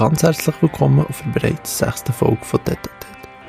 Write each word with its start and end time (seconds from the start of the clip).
ganz 0.00 0.22
herzlich 0.22 0.56
willkommen 0.62 1.06
auf 1.06 1.20
der 1.20 1.40
bereits 1.40 1.76
sechsten 1.76 2.14
Folge 2.14 2.42
von 2.42 2.64
Tete 2.64 2.88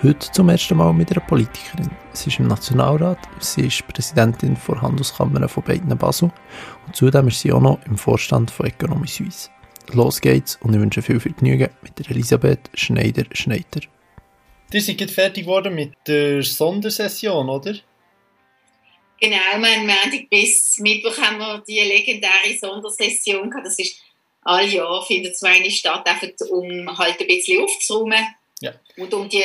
Heute 0.03 0.31
zum 0.33 0.49
ersten 0.49 0.75
Mal 0.75 0.91
mit 0.91 1.09
einer 1.09 1.25
Politikerin. 1.25 1.89
Sie 2.11 2.29
ist 2.29 2.39
im 2.39 2.47
Nationalrat, 2.47 3.19
sie 3.39 3.67
ist 3.67 3.87
Präsidentin 3.87 4.57
der 4.67 4.81
Handelskammer 4.81 5.47
von 5.47 5.63
beiden 5.63 5.97
Basel 5.97 6.29
und 6.85 6.93
zudem 6.93 7.29
ist 7.29 7.39
sie 7.39 7.53
auch 7.53 7.61
noch 7.61 7.79
im 7.85 7.97
Vorstand 7.97 8.51
von 8.51 8.65
Economy 8.65 9.07
Suisse. 9.07 9.49
Los 9.93 10.19
geht's 10.19 10.59
und 10.61 10.73
ich 10.73 10.81
wünsche 10.81 11.01
viel 11.01 11.21
Vergnügen 11.21 11.69
mit 11.83 11.97
der 11.97 12.11
Elisabeth 12.11 12.69
Schneider-Schneider. 12.73 13.87
Ihr 14.73 14.81
seid 14.81 15.09
fertig 15.09 15.45
geworden 15.45 15.73
mit 15.73 15.93
der 16.05 16.43
Sondersession, 16.43 17.47
oder? 17.47 17.75
Genau, 19.21 19.37
wir 19.55 19.69
haben 19.69 19.85
Montag 19.85 20.29
bis 20.29 20.79
Mittwoch 20.79 21.17
haben 21.17 21.37
wir 21.37 21.63
die 21.65 21.79
legendäre 21.79 22.57
Sondersession 22.59 23.49
gehabt. 23.49 23.67
Das 23.67 23.79
ist 23.79 24.01
alle 24.41 24.67
Jahr 24.67 25.05
findet 25.05 25.37
so 25.37 25.47
eine 25.47 25.69
statt, 25.69 26.07
einfach 26.07 26.27
um 26.49 26.97
halt 26.97 27.19
ein 27.19 27.27
bisschen 27.27 27.63
aufzuräumen 27.63 28.25
ja. 28.61 28.73
und 28.97 29.13
um 29.13 29.29
die 29.29 29.43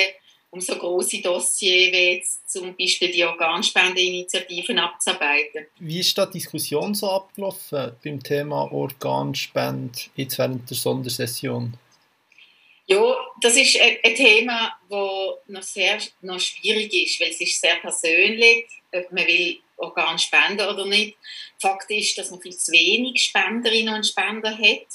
um 0.50 0.60
so 0.60 0.74
große 0.76 1.20
Dossiers 1.20 1.92
wie 1.92 2.14
jetzt 2.14 2.50
zum 2.50 2.74
Beispiel 2.76 3.10
die 3.10 3.24
Organspendeinitiativen 3.24 4.78
abzuarbeiten. 4.78 5.66
Wie 5.78 6.00
ist 6.00 6.16
da 6.16 6.24
die 6.24 6.38
Diskussion 6.38 6.94
so 6.94 7.10
abgelaufen 7.10 7.92
beim 8.02 8.22
Thema 8.22 8.72
Organspende 8.72 9.98
jetzt 10.14 10.38
während 10.38 10.70
der 10.70 10.76
Sondersession? 10.76 11.74
Ja, 12.86 13.16
das 13.40 13.56
ist 13.56 13.78
ein 13.78 14.14
Thema, 14.14 14.72
das 14.88 14.98
noch 15.48 15.62
sehr 15.62 15.98
noch 16.22 16.40
schwierig 16.40 16.94
ist, 16.94 17.20
weil 17.20 17.30
es 17.30 17.40
ist 17.40 17.60
sehr 17.60 17.76
persönlich, 17.76 18.66
man 19.10 19.26
will 19.26 19.58
Organ 19.76 20.18
spenden 20.18 20.68
oder 20.68 20.86
nicht. 20.86 21.16
Fakt 21.60 21.90
ist, 21.90 22.16
dass 22.18 22.30
man 22.30 22.40
viel 22.40 22.56
zu 22.56 22.72
wenig 22.72 23.22
Spenderinnen 23.22 23.94
und 23.94 24.06
Spender 24.06 24.56
hat 24.56 24.86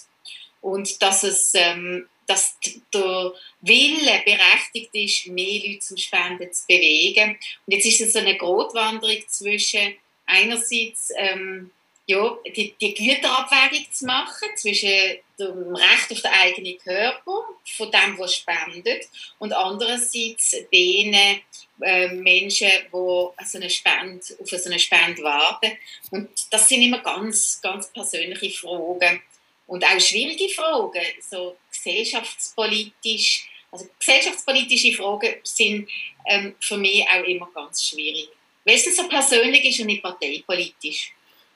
und 0.62 1.02
dass 1.02 1.24
es 1.24 1.54
ähm, 1.56 2.08
dass 2.28 2.58
der 2.94 3.34
Wille 3.62 4.22
berechtigt 4.26 4.90
ist, 4.94 5.28
mehr 5.28 5.62
Leute 5.66 5.80
zum 5.80 5.98
Spenden 5.98 6.54
zu 6.54 6.66
bewegen. 6.66 7.32
Und 7.66 7.74
jetzt 7.74 7.86
ist 7.86 8.02
es 8.02 8.16
eine 8.16 8.38
Grotwanderung 8.38 9.22
zwischen 9.28 9.96
einerseits 10.26 11.12
ähm, 11.18 11.72
ja, 12.12 12.38
die, 12.46 12.76
die 12.80 12.94
Güterabwägung 12.94 13.86
zu 13.92 14.06
machen 14.06 14.50
zwischen 14.56 15.18
dem 15.40 15.76
Recht 15.76 16.12
auf 16.12 16.22
den 16.22 16.32
eigenen 16.32 16.78
Körper, 16.78 17.44
von 17.78 17.92
dem, 17.92 18.18
was 18.18 18.36
spendet, 18.36 19.08
und 19.40 19.54
andererseits 19.54 20.56
den 20.72 21.14
äh, 21.14 22.08
Menschen, 22.10 22.70
die 22.70 22.92
so 22.92 23.34
eine 23.56 23.70
Spende, 23.70 24.22
auf 24.40 24.50
so 24.50 24.70
eine 24.70 24.80
Spende 24.80 25.24
warten. 25.24 25.72
Und 26.12 26.30
das 26.52 26.68
sind 26.68 26.82
immer 26.82 27.00
ganz, 27.00 27.60
ganz 27.62 27.92
persönliche 27.92 28.58
Fragen 28.60 29.22
und 29.68 29.86
auch 29.86 30.00
schwierige 30.00 30.50
Fragen, 30.50 31.06
so 31.30 31.58
gesellschaftspolitisch. 31.72 33.48
Also 33.72 33.88
gesellschaftspolitische 33.98 34.94
Fragen 34.94 35.36
sind 35.44 35.90
ähm, 36.28 36.56
für 36.60 36.78
mich 36.78 37.06
auch 37.08 37.24
immer 37.24 37.50
ganz 37.56 37.86
schwierig, 37.86 38.28
weil 38.66 38.76
es 38.76 38.96
so 38.96 39.08
persönlich 39.08 39.64
ist 39.64 39.80
und 39.80 39.86
nicht 39.86 40.04
parteipolitisch. 40.04 41.14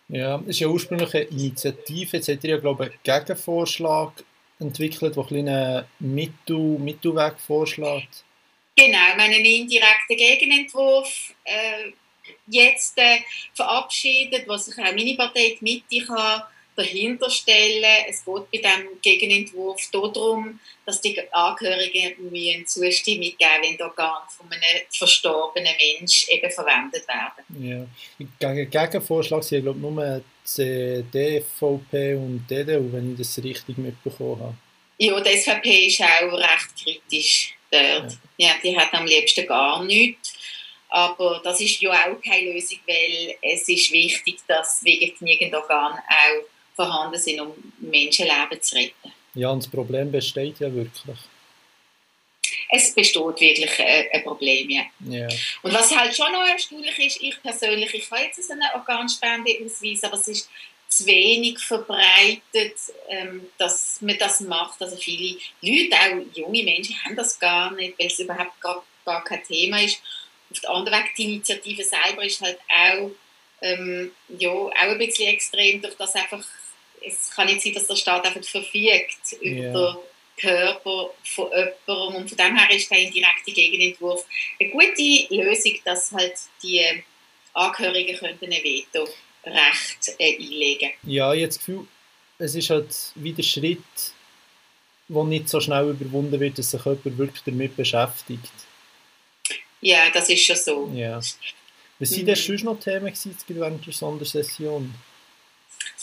Ja, 0.07 0.39
es 0.41 0.47
ist 0.49 0.59
ja 0.59 0.67
ursprünglich 0.67 1.13
eine 1.13 1.23
Initiative. 1.25 2.17
Jetzt 2.17 2.27
hat 2.27 2.43
ihr 2.43 2.51
ja, 2.51 2.57
glaube 2.57 2.85
ich, 2.85 2.91
einen 2.91 3.25
Gegenvorschlag 3.25 4.11
entwickelt, 4.59 5.15
der 5.15 5.25
einen 5.31 5.85
Mittel, 5.99 6.57
Mittelweg 6.57 7.39
vorschlägt. 7.39 8.23
Genau, 8.75 8.91
wir 8.91 9.07
haben 9.13 9.19
einen 9.19 9.45
indirekten 9.45 10.17
Gegenentwurf 10.17 11.33
äh, 11.45 11.91
jetzt 12.47 12.97
äh, 12.97 13.19
verabschiedet, 13.53 14.47
was 14.47 14.65
sich 14.65 14.77
auch 14.77 14.93
meine 14.93 15.15
Partei, 15.15 15.57
die 15.59 15.81
Mitte, 15.89 16.05
kann 16.05 16.43
dahinter 16.75 17.29
stellen. 17.29 18.05
Es 18.07 18.23
geht 18.25 18.51
bei 18.51 18.57
diesem 18.57 19.01
Gegenentwurf 19.01 19.89
darum, 19.91 20.59
dass 20.85 21.01
die 21.01 21.19
Angehörigen 21.31 22.16
eine 22.33 22.66
Zustimmung 22.66 23.31
geben 23.38 23.61
wenn 23.61 23.77
die 23.77 23.83
Organe 23.83 24.25
von 24.29 24.51
einem 24.51 24.81
verstorbenen 24.91 25.73
Menschen 25.77 26.29
eben 26.31 26.51
verwendet 26.51 27.07
werden. 27.07 27.88
Ja. 28.19 28.25
Gegen 28.39 28.69
Gegenvorschlag 28.69 29.44
sind 29.44 29.63
glaube 29.63 29.79
ich 29.79 29.83
nur 29.83 30.23
die 30.57 31.03
DVP 31.13 32.16
und 32.16 32.45
DDU, 32.50 32.91
wenn 32.91 33.13
ich 33.13 33.19
das 33.19 33.44
richtig 33.44 33.77
mitbekommen 33.77 34.41
habe. 34.41 34.55
Ja, 34.97 35.19
die 35.19 35.38
SVP 35.38 35.88
ist 35.88 36.01
auch 36.01 36.33
recht 36.33 36.75
kritisch 36.81 37.55
dort. 37.71 38.17
Ja. 38.38 38.47
ja, 38.47 38.53
die 38.63 38.77
hat 38.77 38.94
am 38.94 39.05
liebsten 39.05 39.45
gar 39.45 39.83
nichts. 39.83 40.33
Aber 40.89 41.41
das 41.44 41.59
ist 41.59 41.81
ja 41.81 41.91
auch 41.91 42.21
keine 42.21 42.53
Lösung, 42.53 42.79
weil 42.88 43.35
es 43.41 43.67
ist 43.67 43.91
wichtig, 43.91 44.38
dass 44.47 44.81
wegen 44.83 45.13
genügend 45.17 45.53
Organe 45.53 45.97
auch 45.97 46.45
vorhanden 46.75 47.19
sind, 47.19 47.40
um 47.41 47.53
Menschenleben 47.80 48.62
zu 48.62 48.75
retten. 48.75 49.12
Ja, 49.34 49.50
und 49.50 49.63
das 49.63 49.72
Problem 49.72 50.12
besteht 50.12 50.59
ja 50.59 50.74
wirklich. 50.74 51.18
Es 52.69 52.94
besteht 52.94 53.40
wirklich 53.40 53.80
ein, 53.80 54.06
ein 54.12 54.24
Problem, 54.24 54.69
ja. 54.69 54.84
ja. 55.08 55.28
Und 55.62 55.74
was 55.74 55.96
halt 55.96 56.16
schon 56.16 56.31
noch 56.31 56.46
erstaunlich 56.46 56.97
ist, 57.00 57.22
ich 57.22 57.41
persönlich, 57.41 57.94
ich 57.94 58.12
habe 58.12 58.22
jetzt 58.22 58.52
einen 58.52 58.62
Organspendeausweis, 58.74 60.03
aber 60.03 60.16
es 60.16 60.28
ist 60.28 60.50
zu 60.88 61.06
wenig 61.06 61.59
verbreitet, 61.59 62.75
ähm, 63.09 63.47
dass 63.57 64.02
man 64.02 64.18
das 64.18 64.42
macht. 64.42 64.81
Also 64.81 64.96
viele 64.96 65.38
Leute, 65.62 65.96
auch 65.96 66.38
junge 66.38 66.63
Menschen, 66.63 66.96
haben 67.03 67.16
das 67.16 67.40
gar 67.40 67.72
nicht, 67.72 68.00
weil 68.00 68.07
es 68.07 68.19
überhaupt 68.19 68.59
gar, 68.62 68.84
gar 69.03 69.24
kein 69.24 69.44
Thema 69.44 69.81
ist. 69.81 70.02
Auf 70.52 70.59
der 70.62 70.69
anderen 70.69 71.00
Weg, 71.00 71.16
die 71.16 71.24
Initiative 71.25 71.84
selber 71.84 72.24
ist 72.24 72.42
halt 72.42 72.59
auch, 72.69 73.12
ähm, 73.62 74.12
ja, 74.38 74.50
auch 74.50 74.72
ein 74.72 74.97
bisschen 74.97 75.28
extrem, 75.28 75.81
durch 75.81 75.96
das 75.96 76.16
einfach 76.16 76.44
es 77.05 77.31
kann 77.31 77.47
nicht 77.47 77.61
sein, 77.61 77.73
dass 77.73 77.88
der 77.88 77.95
Staat 77.95 78.25
einfach 78.25 78.43
verfügt 78.43 79.33
über 79.41 79.61
yeah. 79.61 79.93
den 79.93 79.97
Körper 80.38 81.09
von 81.23 81.49
jemandem. 81.51 82.21
Und 82.21 82.29
von 82.29 82.38
dem 82.38 82.57
her 82.57 82.75
ist 82.75 82.91
der 82.91 82.99
indirekte 82.99 83.51
Gegenentwurf 83.51 84.25
eine 84.59 84.69
gute 84.69 85.33
Lösung, 85.35 85.73
dass 85.83 86.11
halt 86.11 86.35
die 86.63 86.83
Angehörigen 87.53 88.17
könnten 88.17 88.45
ein 88.45 88.63
Veto-Recht 88.63 90.15
äh, 90.19 90.35
einlegen 90.35 90.91
Ja, 91.03 91.33
jetzt 91.33 91.57
das 91.57 91.65
Gefühl, 91.65 91.88
es 92.38 92.55
ist 92.55 92.69
halt 92.69 92.94
wieder 93.15 93.44
Schritt, 93.44 93.79
der 95.07 95.23
nicht 95.23 95.47
so 95.47 95.61
schnell 95.61 95.89
überwunden 95.89 96.39
wird, 96.39 96.57
dass 96.57 96.71
sich 96.71 96.83
jemand 96.83 97.17
wirklich 97.17 97.44
damit 97.44 97.75
beschäftigt. 97.77 98.51
Ja, 99.79 100.09
das 100.09 100.29
ist 100.29 100.44
schon 100.44 100.55
so. 100.55 100.91
Ja. 100.94 101.21
Was 101.99 102.11
waren 102.11 102.21
mhm. 102.21 102.25
denn 102.25 102.35
sonst 102.35 102.63
noch 102.63 102.79
Themen 102.79 103.13
während 103.47 103.85
der 103.85 103.94
Sondersession? 103.94 104.94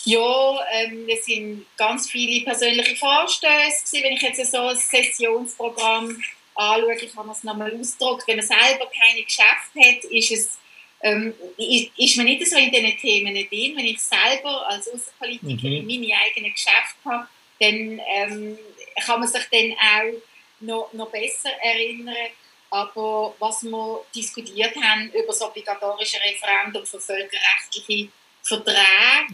Ja, 0.05 0.59
ähm, 0.73 1.07
es 1.09 1.27
sind 1.27 1.67
ganz 1.77 2.11
viele 2.11 2.45
persönliche 2.45 2.97
Vorstöße. 2.97 4.03
Wenn 4.03 4.15
ich 4.15 4.23
jetzt 4.23 4.51
so 4.51 4.59
ein 4.59 4.77
Sessionsprogramm 4.77 6.23
anschaue, 6.55 6.95
ich 6.95 7.17
habe 7.17 7.31
es 7.31 7.45
nochmal 7.45 7.79
ausgedruckt, 7.79 8.27
wenn 8.27 8.37
man 8.37 8.47
selber 8.47 8.91
keine 8.91 9.23
Geschäfte 9.23 9.81
hat, 9.81 10.05
ist 10.05 10.33
es 10.33 10.59
ähm, 11.03 11.35
ist 11.57 12.17
man 12.17 12.27
nicht 12.27 12.47
so 12.47 12.57
in 12.57 12.71
diesen 12.71 12.97
Themen 12.97 13.35
drin. 13.35 13.77
Wenn 13.77 13.87
ich 13.87 14.01
selber 14.01 14.69
als 14.69 14.89
Außenpolitikerin 14.89 15.85
mhm. 15.85 16.01
meine 16.01 16.21
eigenen 16.21 16.53
Geschäfte 16.53 17.05
habe, 17.05 17.29
dann 17.61 18.01
ähm, 18.07 18.59
kann 19.05 19.21
man 19.21 19.29
sich 19.29 19.43
dann 19.51 19.73
auch 19.73 20.23
noch, 20.61 20.93
noch 20.93 21.11
besser 21.11 21.51
erinnern. 21.61 22.15
Aber 22.71 23.35
was 23.39 23.63
wir 23.65 24.05
diskutiert 24.15 24.75
haben 24.77 25.11
über 25.11 25.27
das 25.27 25.43
obligatorische 25.43 26.19
Referendum 26.21 26.87
für 26.87 27.01
völkerrechtliche 27.01 28.09
Verträge. 28.43 28.77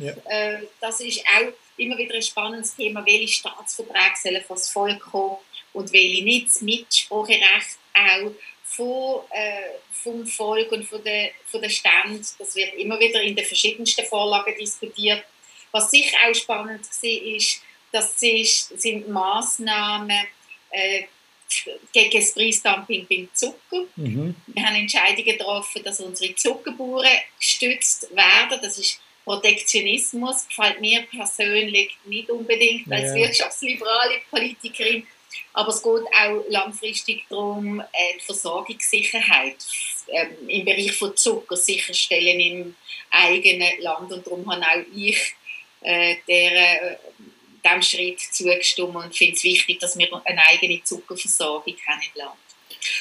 Ja. 0.00 0.12
Äh, 0.30 0.66
das 0.80 1.00
ist 1.00 1.20
auch 1.26 1.52
immer 1.76 1.96
wieder 1.96 2.14
ein 2.14 2.22
spannendes 2.22 2.76
Thema, 2.76 3.04
welche 3.06 3.28
Staatsverträge 3.28 4.14
sollen 4.22 4.44
vor 4.44 4.56
das 4.56 4.70
Volk 4.70 5.00
kommen 5.00 5.36
und 5.72 5.92
welche 5.92 6.24
nicht. 6.24 6.48
Das 6.48 6.60
Mitspracherecht 6.62 7.78
auch 7.94 8.32
von, 8.64 9.22
äh, 9.30 9.78
vom 9.92 10.26
Volk 10.26 10.70
und 10.72 10.84
von 10.84 11.02
den, 11.02 11.30
von 11.46 11.60
den 11.60 11.70
Ständen, 11.70 12.26
das 12.38 12.54
wird 12.54 12.74
immer 12.74 12.98
wieder 13.00 13.20
in 13.22 13.34
den 13.34 13.44
verschiedensten 13.44 14.04
Vorlagen 14.04 14.54
diskutiert. 14.58 15.24
Was 15.72 15.90
sicher 15.90 16.16
auch 16.28 16.34
spannend 16.34 16.84
war, 16.84 17.34
ist, 17.36 17.62
das 17.92 18.22
ist, 18.22 18.80
sind 18.80 19.08
Massnahmen 19.08 20.26
äh, 20.70 21.04
gegen 21.92 22.20
das 22.20 22.34
Preisdumping 22.34 23.06
beim 23.08 23.28
Zucker. 23.32 23.84
Mhm. 23.96 24.34
Wir 24.46 24.62
haben 24.62 24.76
Entscheidungen 24.76 25.24
getroffen, 25.24 25.82
dass 25.82 26.00
unsere 26.00 26.34
Zuckerbauern 26.34 27.06
gestützt 27.38 28.14
werden. 28.14 28.58
Das 28.62 28.78
ist 28.78 29.00
Protektionismus, 29.24 30.48
gefällt 30.48 30.80
mir 30.80 31.02
persönlich 31.02 31.96
nicht 32.06 32.30
unbedingt 32.30 32.90
als 32.90 33.10
ja. 33.10 33.14
wirtschaftsliberale 33.16 34.20
Politikerin. 34.30 35.06
Aber 35.52 35.68
es 35.68 35.82
geht 35.82 35.92
auch 35.92 36.44
langfristig 36.48 37.24
darum, 37.28 37.80
äh, 37.80 37.84
die 38.16 38.24
Versorgungssicherheit 38.24 39.56
ähm, 40.08 40.48
im 40.48 40.64
Bereich 40.64 40.92
von 40.92 41.14
Zucker 41.16 41.56
sicherstellen 41.56 42.40
im 42.40 42.76
eigenen 43.10 43.80
Land. 43.80 44.10
Und 44.10 44.26
darum 44.26 44.50
habe 44.50 44.64
auch 44.64 44.84
ich 44.94 45.34
äh, 45.82 46.16
der, 46.26 46.92
äh, 46.92 46.96
diesem 47.64 47.82
Schritt 47.82 48.20
zugestimmt 48.20 48.96
und 48.96 49.16
finde 49.16 49.34
es 49.34 49.44
wichtig, 49.44 49.78
dass 49.80 49.98
wir 49.98 50.22
eine 50.24 50.46
eigene 50.46 50.82
Zuckerversorgung 50.82 51.76
haben 51.86 52.00
im 52.14 52.20
Land. 52.22 52.38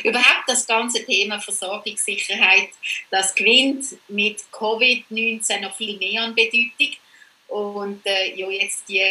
Überhaupt 0.03 0.47
das 0.47 0.65
ganze 0.65 1.05
Thema 1.05 1.39
Versorgungssicherheit, 1.39 2.69
das 3.11 3.35
gewinnt 3.35 3.85
mit 4.07 4.39
Covid-19 4.51 5.59
noch 5.61 5.75
viel 5.75 5.97
mehr 5.97 6.23
an 6.23 6.35
Bedeutung. 6.35 6.95
Und 7.47 8.05
äh, 8.05 8.35
ja, 8.35 8.49
jetzt 8.49 8.87
die 8.89 9.03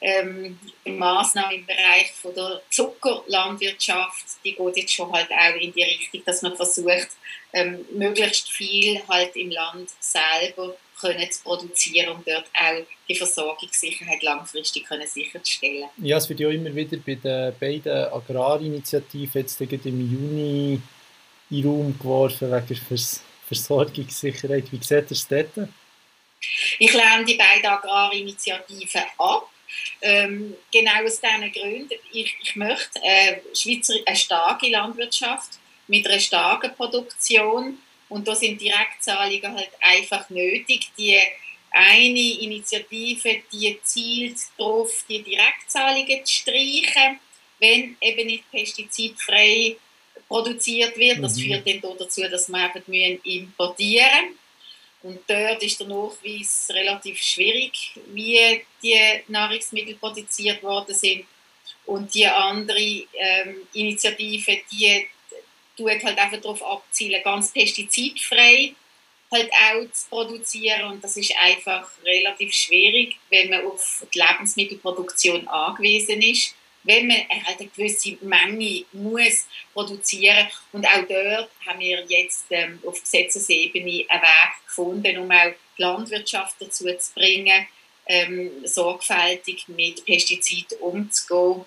ähm, 0.00 0.58
Maßnahmen 0.84 1.56
im 1.56 1.66
Bereich 1.66 2.12
von 2.12 2.34
der 2.34 2.62
Zuckerlandwirtschaft, 2.70 4.24
die 4.44 4.54
geht 4.54 4.76
jetzt 4.76 4.94
schon 4.94 5.12
halt 5.12 5.28
auch 5.30 5.60
in 5.60 5.72
die 5.72 5.82
Richtung, 5.82 6.22
dass 6.24 6.42
man 6.42 6.56
versucht, 6.56 7.08
ähm, 7.52 7.84
möglichst 7.92 8.50
viel 8.50 9.00
halt 9.08 9.34
im 9.36 9.50
Land 9.50 9.90
selber 10.00 10.76
können 11.00 11.30
zu 11.30 11.42
produzieren 11.42 12.16
und 12.16 12.26
dort 12.26 12.46
auch 12.54 12.86
die 13.08 13.14
Versorgungssicherheit 13.14 14.22
langfristig 14.22 14.84
können 14.84 15.06
sicherzustellen. 15.06 15.88
Ja, 15.98 16.18
es 16.18 16.28
wird 16.28 16.40
ja 16.40 16.50
immer 16.50 16.74
wieder 16.74 16.98
bei 16.98 17.14
den 17.14 17.54
beiden 17.58 18.12
Agrarinitiativen 18.12 19.42
jetzt 19.42 19.60
im 19.60 20.00
Juni 20.12 20.80
in 21.50 21.64
Raum 21.64 21.98
geworfen 21.98 22.50
wegen 22.52 22.80
Vers 22.80 23.22
Versorgungssicherheit. 23.46 24.70
Wie 24.70 24.78
sieht 24.80 25.10
es 25.10 25.26
dort? 25.26 25.68
Ich 26.78 26.92
lehne 26.92 27.24
die 27.24 27.34
beiden 27.34 27.66
Agrarinitiativen 27.66 29.02
ab. 29.18 29.48
Ähm, 30.02 30.56
genau 30.72 31.04
aus 31.04 31.20
diesen 31.20 31.52
Gründen. 31.52 31.98
Ich, 32.12 32.36
ich 32.42 32.56
möchte 32.56 33.00
äh, 33.02 33.40
Schweizer, 33.54 33.94
eine 34.04 34.16
starke 34.16 34.68
Landwirtschaft 34.68 35.58
mit 35.86 36.06
einer 36.06 36.20
starken 36.20 36.74
Produktion 36.74 37.78
und 38.08 38.26
da 38.26 38.34
sind 38.34 38.60
Direktzahlungen 38.60 39.54
halt 39.54 39.70
einfach 39.80 40.28
nötig. 40.30 40.90
Die 40.98 41.18
eine 41.70 42.40
Initiative, 42.40 43.42
die 43.52 43.78
zielt 43.84 44.38
darauf, 44.58 45.04
die 45.08 45.22
Direktzahlungen 45.22 46.24
zu 46.24 46.34
streichen, 46.34 47.20
wenn 47.60 47.96
eben 48.00 48.26
nicht 48.26 48.50
pestizidfrei 48.50 49.76
produziert 50.26 50.96
wird. 50.96 51.22
Das 51.22 51.36
mhm. 51.36 51.42
führt 51.42 51.84
dann 51.84 51.96
dazu, 51.98 52.22
dass 52.22 52.50
wir 52.52 52.82
eben 52.92 53.20
importieren 53.22 54.26
müssen. 54.26 54.39
Und 55.02 55.20
dort 55.26 55.62
ist 55.62 55.80
der 55.80 55.86
Nachweis 55.86 56.68
relativ 56.70 57.20
schwierig, 57.22 57.92
wie 58.06 58.64
die 58.82 59.22
Nahrungsmittel 59.28 59.94
produziert 59.94 60.62
worden 60.62 60.94
sind. 60.94 61.24
Und 61.86 62.14
die 62.14 62.26
andere 62.26 62.78
ähm, 62.78 63.66
Initiative, 63.72 64.60
die 64.70 65.06
tut 65.76 66.04
halt 66.04 66.18
einfach 66.18 66.40
darauf 66.40 66.62
abzielen, 66.62 67.22
ganz 67.22 67.52
pestizidfrei 67.52 68.74
halt 69.32 69.50
auch 69.52 69.92
zu 69.92 70.08
produzieren. 70.08 70.84
Und 70.90 71.02
das 71.02 71.16
ist 71.16 71.34
einfach 71.40 71.88
relativ 72.04 72.52
schwierig, 72.52 73.16
wenn 73.30 73.48
man 73.48 73.64
auf 73.66 74.04
die 74.12 74.18
Lebensmittelproduktion 74.18 75.48
angewiesen 75.48 76.20
ist 76.20 76.54
wenn 76.84 77.06
man 77.06 77.18
halt 77.46 77.60
eine 77.60 77.68
gewisse 77.68 78.16
Menge 78.22 78.84
muss 78.92 79.46
produzieren 79.72 80.48
und 80.72 80.86
auch 80.86 81.06
dort 81.08 81.50
haben 81.66 81.80
wir 81.80 82.04
jetzt 82.08 82.46
ähm, 82.50 82.80
auf 82.86 83.00
Gesetzesebene 83.00 84.06
einen 84.08 84.22
Weg 84.22 84.66
gefunden, 84.66 85.18
um 85.18 85.30
auch 85.30 85.52
die 85.76 85.82
Landwirtschaft 85.82 86.56
dazu 86.58 86.84
zu 86.84 87.14
bringen, 87.14 87.66
ähm, 88.06 88.50
sorgfältig 88.64 89.68
mit 89.68 90.04
Pestiziden 90.04 90.78
umzugehen. 90.78 91.64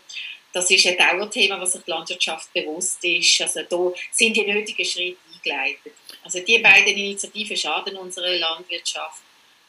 Das 0.52 0.70
ist 0.70 0.86
ein 0.86 0.98
Dauerthema, 0.98 1.60
was 1.60 1.74
sich 1.74 1.84
die 1.84 1.92
Landwirtschaft 1.92 2.54
bewusst 2.54 3.04
ist. 3.04 3.42
Also 3.42 3.62
da 3.64 4.00
sind 4.12 4.36
die 4.36 4.46
nötigen 4.46 4.86
Schritte 4.86 5.18
eingeleitet. 5.34 5.94
Also 6.24 6.40
die 6.40 6.60
beiden 6.60 6.96
Initiativen 6.96 7.58
schaden 7.58 7.98
unserer 7.98 8.36
Landwirtschaft 8.36 9.22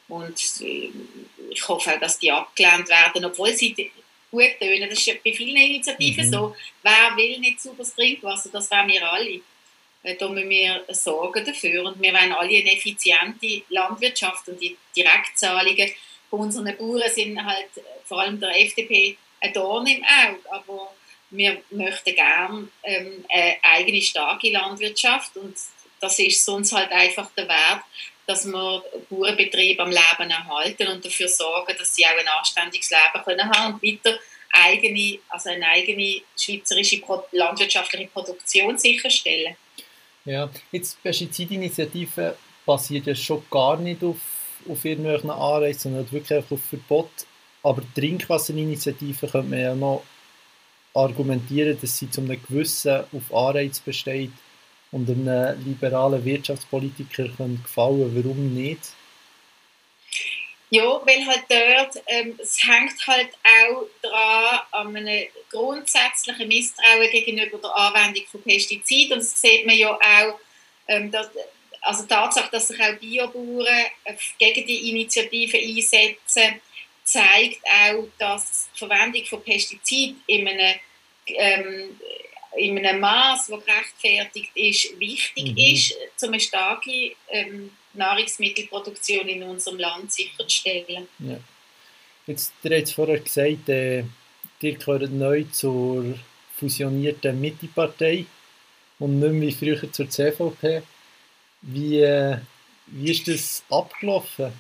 und 0.09 0.41
äh, 0.61 0.91
ich 1.51 1.69
hoffe 1.69 1.95
auch, 1.95 2.01
dass 2.01 2.19
die 2.19 2.31
abgelehnt 2.31 2.89
werden, 2.89 3.25
obwohl 3.25 3.55
sie 3.55 3.91
gut 4.35 4.59
tönen. 4.59 4.91
Das 4.91 5.07
ist 5.07 5.23
bei 5.23 5.33
vielen 5.33 5.57
Initiativen 5.57 6.27
mhm. 6.27 6.33
so. 6.33 6.57
Wer 6.83 7.17
will 7.17 7.39
nicht 7.39 7.61
sauberes 7.61 7.95
Trinkwasser? 7.95 8.51
Das 8.53 8.71
wären 8.71 8.89
wir 8.89 9.11
alle. 9.11 9.41
Äh, 10.03 10.17
da 10.17 10.29
müssen 10.29 10.51
wir 10.51 10.85
sorgen 10.89 11.45
dafür. 11.45 11.85
Und 11.85 12.01
wir 12.01 12.13
wollen 12.13 12.33
alle 12.33 12.59
eine 12.59 12.73
effiziente 12.73 13.63
Landwirtschaft 13.69 14.49
und 14.49 14.61
die 14.61 14.77
Direktzahlungen 14.97 15.91
von 16.29 16.41
unseren 16.41 16.77
Bauern 16.77 17.11
sind 17.11 17.43
halt 17.45 17.77
äh, 17.77 17.81
vor 18.05 18.21
allem 18.21 18.41
der 18.41 18.61
FDP 18.61 19.17
ein 19.41 19.53
Dorn 19.53 19.87
im 19.87 20.03
Auge. 20.05 20.41
Aber 20.51 20.95
wir 21.31 21.63
möchten 21.71 22.15
gerne 22.15 22.69
ähm, 22.83 23.25
eine 23.29 23.57
eigene 23.63 24.03
starke 24.03 24.51
Landwirtschaft 24.51 25.37
und 25.37 25.55
das 26.01 26.19
ist 26.19 26.45
sonst 26.45 26.73
halt 26.73 26.91
einfach 26.93 27.31
der 27.37 27.49
Wert, 27.49 27.83
dass 28.27 28.47
wir 28.47 28.83
Bauernbetriebe 29.11 29.83
am 29.83 29.91
Leben 29.91 30.31
erhalten 30.31 30.89
und 30.89 31.05
dafür 31.05 31.29
sorgen, 31.29 31.75
dass 31.79 31.95
sie 31.95 32.05
auch 32.07 32.19
ein 32.19 32.29
anständiges 32.39 32.91
Leben 32.91 33.25
können 33.25 33.51
haben 33.51 33.75
und 33.75 33.83
weiter 33.83 34.19
eigene, 34.51 35.19
also 35.29 35.51
eine 35.51 35.67
eigene 35.67 36.23
schweizerische 36.37 37.03
landwirtschaftliche 37.33 38.07
Produktion 38.09 38.79
sicherstellen. 38.79 39.57
Ja, 40.25 40.49
jetzt 40.73 41.03
Pestizidinitiative 41.03 42.37
basiert 42.65 43.07
ja 43.07 43.15
schon 43.15 43.45
gar 43.51 43.77
nicht 43.77 44.03
auf, 44.03 44.17
auf 44.69 44.85
irgendwelchen 44.85 45.31
Anreizen, 45.31 45.93
sondern 45.93 46.13
wirklich 46.13 46.39
auf 46.51 46.61
Verbot. 46.63 47.11
Aber 47.63 47.83
Trinkwasserinitiative 47.95 49.27
könnte 49.29 49.49
man 49.49 49.59
ja 49.59 49.75
noch 49.75 50.05
argumentieren, 50.95 51.79
dass 51.81 51.99
sie 51.99 52.11
zu 52.11 52.21
einem 52.21 52.41
gewissen 52.47 53.05
auf 53.13 53.35
Anreiz 53.35 53.81
besteht, 53.81 54.31
und 54.95 55.11
einem 55.11 55.61
liberalen 55.65 56.25
Wirtschaftspolitiker 56.25 57.25
gefallen 57.25 58.15
Warum 58.15 58.55
nicht? 58.55 58.81
Ja, 60.71 60.85
weil 61.05 61.27
halt 61.27 61.45
dort, 61.49 62.03
ähm, 62.07 62.39
es 62.41 62.59
hängt 62.65 63.05
halt 63.07 63.31
auch 63.45 63.87
daran 64.03 64.61
an 64.71 64.97
einem 64.97 65.27
grundsätzlichen 65.51 66.47
Misstrauen 66.47 67.11
gegenüber 67.11 67.59
der 67.59 67.77
Anwendung 67.77 68.25
von 68.31 68.43
Pestiziden. 68.43 69.15
Und 69.15 69.19
das 69.19 69.41
sieht 69.41 69.67
man 69.67 69.77
ja 69.77 69.91
auch, 69.91 70.39
ähm, 70.87 71.11
dass, 71.11 71.29
also 71.81 72.03
die 72.03 72.09
Tatsache, 72.09 72.51
dass 72.53 72.69
sich 72.69 72.81
auch 72.81 72.95
Biobauern 72.95 73.67
äh, 74.05 74.15
gegen 74.39 74.67
die 74.67 74.91
Initiative 74.91 75.59
einsetzen, 75.59 76.61
zeigt 77.05 77.61
auch, 77.67 78.07
dass 78.19 78.69
die 78.75 78.79
Verwendung 78.79 79.25
von 79.25 79.43
Pestiziden 79.43 80.23
in 80.29 80.47
einem 80.47 80.79
ähm, 81.27 82.01
in 82.57 82.79
einem 82.79 83.01
Maß, 83.01 83.49
das 83.49 83.65
gerechtfertigt 83.65 84.51
ist, 84.55 84.99
wichtig 84.99 85.53
mhm. 85.53 85.59
ist, 85.59 85.95
um 86.23 86.29
eine 86.29 86.41
starke 86.41 87.15
ähm, 87.29 87.71
Nahrungsmittelproduktion 87.95 89.29
in 89.29 89.43
unserem 89.43 89.79
Land 89.79 90.13
sicherzustellen. 90.13 91.09
Ja. 91.19 91.39
Jetzt, 92.27 92.53
ihr 92.63 92.79
habt 92.79 92.91
vorher 92.91 93.21
gesagt, 93.21 93.69
äh, 93.69 94.05
ihr 94.61 94.75
gehört 94.77 95.11
neu 95.11 95.45
zur 95.53 96.19
fusionierten 96.57 97.41
Mitte-Partei 97.41 98.25
und 98.99 99.19
nicht 99.19 99.33
mehr 99.33 99.49
wie 99.49 99.53
früher 99.53 99.93
zur 99.93 100.09
CVP. 100.09 100.83
Wie, 101.63 102.01
äh, 102.01 102.39
wie 102.87 103.11
ist 103.11 103.29
das 103.29 103.65
abgelaufen? 103.71 104.53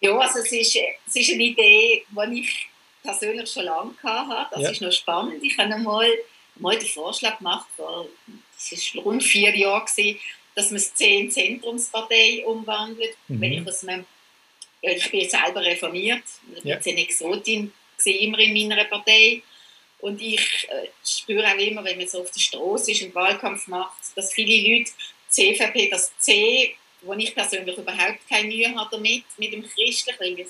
Ja, 0.00 0.16
also 0.16 0.38
es 0.40 0.52
ist, 0.52 0.78
es 1.06 1.16
ist 1.16 1.32
eine 1.32 1.42
Idee, 1.42 2.04
die 2.08 2.40
ich 2.40 2.68
persönlich 3.02 3.50
schon 3.50 3.64
lange 3.64 3.94
hatte. 4.02 4.54
Das 4.54 4.62
ja. 4.62 4.70
ist 4.70 4.82
noch 4.82 4.92
spannend. 4.92 5.42
Ich 5.42 5.56
habe 5.58 5.76
mal, 5.78 6.10
mal 6.56 6.78
den 6.78 6.88
Vorschlag 6.88 7.38
gemacht, 7.38 7.68
vor, 7.76 8.06
das 8.54 8.94
war 8.94 9.02
rund 9.02 9.22
vier 9.22 9.56
Jahre, 9.56 9.84
gewesen, 9.84 10.18
dass 10.54 10.70
man 10.70 10.76
es 10.76 10.92
in 10.98 11.30
Zentrumspartei 11.30 12.44
umwandelt. 12.44 13.16
Mhm. 13.28 13.40
Wenn 13.40 13.52
ich, 13.52 13.66
aus 13.66 13.86
einem, 13.86 14.04
ja, 14.82 14.90
ich 14.92 15.10
bin 15.10 15.28
selber 15.28 15.62
reformiert, 15.62 16.24
ich 16.56 16.64
ja. 16.64 16.76
bin 16.76 16.92
eine 16.92 17.02
Exotin 17.02 17.72
immer 18.04 18.38
in 18.38 18.68
meiner 18.68 18.84
Partei. 18.84 19.42
Und 20.00 20.20
ich 20.22 20.68
äh, 20.70 20.88
spüre 21.04 21.44
auch 21.44 21.58
immer, 21.58 21.84
wenn 21.84 21.98
man 21.98 22.06
so 22.06 22.20
auf 22.20 22.30
der 22.30 22.40
Straße 22.40 22.92
ist 22.92 23.02
und 23.02 23.14
Wahlkampf 23.14 23.66
macht, 23.66 23.98
dass 24.14 24.32
viele 24.32 24.68
Leute 24.68 24.92
CVP, 25.28 25.88
das 25.90 26.16
C, 26.18 26.76
wo 27.02 27.12
ich 27.14 27.34
persönlich 27.34 27.76
überhaupt 27.76 28.28
keine 28.28 28.48
Mühe 28.48 28.74
habe 28.74 28.88
damit, 28.92 29.24
mit 29.36 29.52
dem 29.52 29.62
Christlichen, 29.62 30.18
weil 30.20 30.46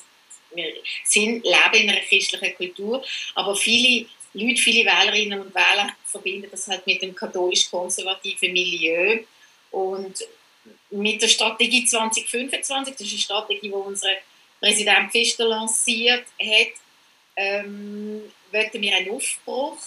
wir 0.54 0.72
sind, 1.04 1.44
leben 1.44 1.74
in 1.74 1.90
einer 1.90 2.00
christlichen 2.00 2.54
Kultur, 2.54 3.04
aber 3.34 3.54
viele 3.54 4.06
Leute, 4.34 4.60
viele 4.60 4.84
Wählerinnen 4.84 5.40
und 5.40 5.54
Wähler 5.54 5.90
verbinden 6.04 6.48
das 6.50 6.68
halt 6.68 6.86
mit 6.86 7.02
dem 7.02 7.14
katholisch-konservativen 7.14 8.52
Milieu. 8.52 9.20
Und 9.70 10.24
mit 10.90 11.22
der 11.22 11.28
Strategie 11.28 11.84
2025, 11.84 12.94
das 12.94 13.06
ist 13.06 13.12
eine 13.12 13.20
Strategie, 13.20 13.68
die 13.68 13.70
unser 13.70 14.10
Präsident 14.60 15.10
Pfister 15.10 15.46
lanciert 15.46 16.26
hat, 16.40 16.72
ähm, 17.36 18.22
wollten 18.50 18.82
wir 18.82 18.96
einen 18.96 19.10
Aufbruch. 19.10 19.78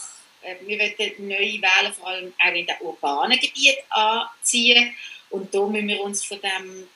Äh, 0.41 0.55
wir 0.65 0.79
wollten 0.79 1.27
neue 1.27 1.61
Wähler 1.61 1.93
vor 1.93 2.07
allem 2.07 2.33
auch 2.39 2.53
in 2.53 2.65
den 2.65 2.75
urbanen 2.81 3.39
Gebieten 3.39 3.83
anziehen. 3.89 4.93
Und 5.29 5.53
da 5.53 5.65
müssen 5.65 5.87
wir 5.87 6.01
uns 6.01 6.23
von 6.23 6.39
dem 6.41 6.87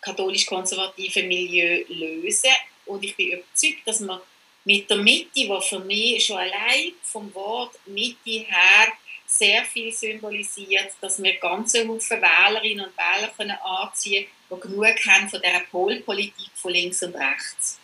katholisch-konservativen 0.00 1.28
Milieu 1.28 1.84
lösen 1.88 2.50
und 2.86 3.04
ich 3.04 3.16
bin 3.16 3.28
überzeugt, 3.28 3.86
dass 3.86 4.00
man 4.00 4.20
mit 4.64 4.88
der 4.88 4.96
Mitte, 4.98 5.28
die 5.34 5.58
für 5.62 5.80
mich 5.80 6.24
schon 6.24 6.38
allein 6.38 6.92
vom 7.02 7.32
Wort 7.34 7.74
Mitte 7.86 8.30
her 8.30 8.92
sehr 9.26 9.64
viel 9.64 9.92
symbolisiert, 9.92 10.92
dass 11.00 11.22
wir 11.22 11.34
ganze 11.38 11.86
Haufen 11.86 12.20
Wählerinnen 12.20 12.86
und 12.86 12.96
Wähler 12.96 13.32
können 13.36 13.56
anziehen 13.62 14.26
können, 14.48 14.62
die 14.62 14.68
genug 14.68 15.06
haben 15.06 15.28
von 15.28 15.40
dieser 15.42 15.60
Polpolitik 15.70 16.50
von 16.54 16.72
links 16.72 17.02
und 17.02 17.14
rechts. 17.14 17.78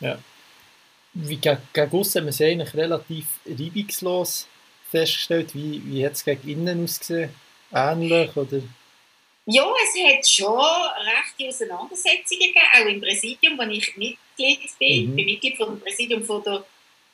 Ja. 0.00 0.18
Wie 1.14 1.36
gegen, 1.36 1.58
aussen 1.92 2.20
haben 2.20 2.26
wir 2.26 2.32
sie 2.32 2.44
eigentlich 2.44 2.74
relativ 2.74 3.26
reibungslos 3.46 4.46
festgestellt. 4.90 5.54
Wie, 5.54 5.82
wie 5.86 6.04
hat 6.04 6.12
es 6.12 6.24
gegen 6.24 6.48
innen 6.48 6.84
ausgesehen? 6.84 7.30
Ähnlich 7.72 8.36
oder? 8.36 8.62
Ja, 9.48 9.72
es 9.84 10.02
hat 10.02 10.28
schon 10.28 10.58
rechte 10.58 11.48
Auseinandersetzungen 11.48 12.52
gegeben, 12.52 12.66
auch 12.74 12.86
im 12.86 13.00
Präsidium, 13.00 13.56
wo 13.56 13.62
ich 13.62 13.96
Mitglied 13.96 14.78
bin. 14.78 15.12
Mhm. 15.12 15.18
Ich 15.18 15.24
bin 15.24 15.26
Mitglied 15.26 15.56
vom 15.56 15.80
Präsidium 15.80 16.24
von 16.24 16.42
der 16.42 16.64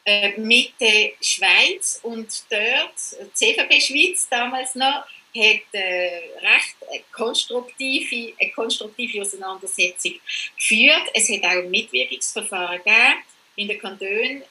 äh, 0.06 0.40
Mitte 0.40 1.12
Schweiz 1.20 2.00
und 2.02 2.28
dort, 2.50 2.98
CVP 3.34 3.80
Schweiz 3.82 4.28
damals 4.30 4.74
noch, 4.74 5.04
hat 5.34 5.62
äh, 5.72 6.20
recht 6.40 6.76
eine 6.90 7.02
konstruktive, 7.12 8.32
eine 8.40 8.50
konstruktive 8.52 9.20
Auseinandersetzung 9.20 10.14
geführt. 10.56 11.10
Es 11.12 11.28
hat 11.28 11.44
auch 11.44 11.68
Mitwirkungsverfahren 11.68 12.78
gegeben. 12.78 13.22
In 13.56 13.68
den 13.68 13.78
Kantonen 13.78 14.42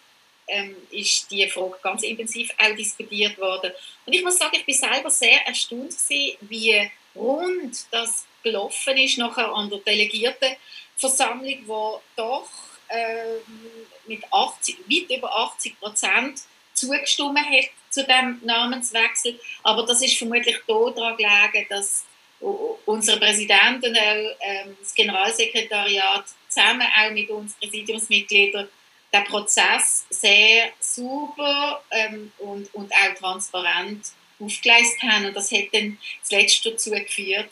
ähm, 0.47 0.75
ist 0.91 1.31
die 1.31 1.47
Frage 1.47 1.77
ganz 1.81 2.03
intensiv 2.03 2.51
auch 2.59 2.75
diskutiert 2.75 3.39
worden. 3.39 3.71
Und 4.05 4.13
ich 4.13 4.23
muss 4.23 4.37
sagen, 4.37 4.55
ich 4.55 4.65
bin 4.65 4.75
selber 4.75 5.09
sehr 5.09 5.45
erstaunt 5.47 5.89
gewesen, 5.89 6.37
wie 6.41 6.91
rund 7.15 7.85
das 7.91 8.25
gelaufen 8.43 8.97
ist 8.97 9.17
nachher 9.17 9.51
an 9.53 9.69
der 9.69 9.79
Delegiertenversammlung, 9.79 11.59
wo 11.67 12.01
doch 12.15 12.49
äh, 12.87 13.39
mit 14.07 14.23
80, 14.31 14.79
weit 14.89 15.17
über 15.17 15.35
80 15.35 15.79
Prozent 15.79 16.41
zugestimmt 16.73 17.39
hat 17.39 17.69
zu 17.89 18.03
dem 18.05 18.39
Namenswechsel. 18.43 19.39
Aber 19.63 19.85
das 19.85 20.01
ist 20.01 20.17
vermutlich 20.17 20.57
daran 20.67 21.17
gelegen, 21.17 21.67
dass 21.69 22.05
unser 22.85 23.17
Präsident 23.17 23.83
und 23.85 23.97
auch 23.97 24.35
ähm, 24.41 24.75
das 24.79 24.93
Generalsekretariat 24.95 26.25
zusammen 26.49 26.87
auch 26.97 27.11
mit 27.11 27.29
uns 27.29 27.53
Präsidiumsmitgliedern 27.55 28.67
den 29.13 29.23
Prozess 29.25 30.05
sehr 30.09 30.71
sauber 30.79 31.83
ähm, 31.91 32.31
und, 32.39 32.73
und 32.73 32.91
auch 32.93 33.13
transparent 33.19 34.07
aufgeleistet 34.41 35.03
haben. 35.03 35.25
Und 35.25 35.35
das 35.35 35.51
hat 35.51 35.67
dann 35.73 35.97
zuletzt 36.23 36.65
dazu 36.65 36.91
geführt, 36.91 37.49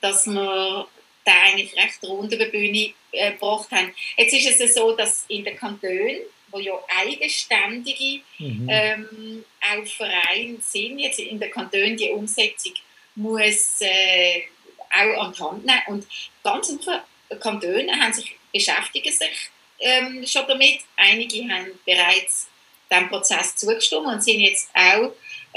dass 0.00 0.26
wir 0.26 0.88
den 1.26 1.34
eigentlich 1.34 1.76
recht 1.76 2.02
rund 2.04 2.32
über 2.32 2.44
die 2.44 2.50
Bühne 2.50 2.94
äh, 3.12 3.32
gebracht 3.32 3.70
haben. 3.72 3.92
Jetzt 4.16 4.34
ist 4.34 4.60
es 4.60 4.74
so, 4.74 4.92
dass 4.92 5.24
in 5.28 5.44
den 5.44 5.56
Kantonen, 5.56 6.20
wo 6.50 6.58
ja 6.58 6.78
eigenständige 6.88 8.22
mhm. 8.38 8.68
ähm, 8.70 9.44
auch 9.60 9.86
Vereine 9.86 10.58
sind, 10.60 10.98
jetzt 10.98 11.18
in 11.18 11.40
den 11.40 11.50
Kantonen 11.50 11.96
die 11.96 12.10
Umsetzung 12.10 12.74
muss 13.16 13.80
äh, 13.80 14.42
auch 14.90 15.24
an 15.24 15.32
die 15.32 15.42
Hand 15.42 15.64
nehmen. 15.64 15.82
Und 15.88 16.06
ganz 16.44 16.68
viele 16.68 17.02
Kantone 17.40 17.92
haben 17.98 18.12
sich, 18.12 18.36
beschäftigen 18.52 19.12
sich 19.12 19.50
ähm, 19.80 20.24
schon 20.26 20.46
damit. 20.46 20.80
Einige 20.96 21.48
haben 21.52 21.78
bereits 21.84 22.48
dem 22.90 23.08
Prozess 23.08 23.56
zugestimmt 23.56 24.06
und 24.06 24.22
sind 24.22 24.40
jetzt 24.40 24.68
auch 24.74 25.12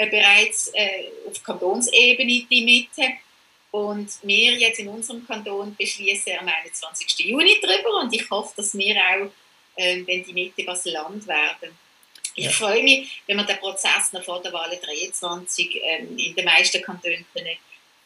bereits 0.07 0.69
äh, 0.73 1.05
auf 1.27 1.41
Kantonsebene 1.43 2.45
die 2.49 2.63
Mitte. 2.63 3.13
Und 3.71 4.09
wir 4.23 4.53
jetzt 4.53 4.79
in 4.79 4.87
unserem 4.87 5.25
Kanton 5.27 5.75
beschließen 5.75 6.33
am 6.39 6.47
21. 6.47 7.19
Juni 7.19 7.59
darüber 7.61 8.01
und 8.01 8.13
ich 8.13 8.27
hoffe, 8.29 8.53
dass 8.57 8.75
wir 8.75 8.95
auch, 8.95 9.29
äh, 9.75 10.01
wenn 10.05 10.23
die 10.23 10.33
Mitte 10.33 10.65
was 10.65 10.85
Land 10.85 11.27
werden. 11.27 11.77
Ich 12.35 12.45
ja. 12.45 12.51
freue 12.51 12.81
mich, 12.81 13.21
wenn 13.27 13.37
wir 13.37 13.43
den 13.43 13.57
Prozess 13.57 14.13
noch 14.13 14.23
vor 14.23 14.41
der 14.41 14.53
Wahl 14.53 14.69
23 14.69 15.81
ähm, 15.83 16.17
in 16.17 16.35
den 16.35 16.45
meisten 16.45 16.81
Kantonen 16.81 17.25
können 17.33 17.57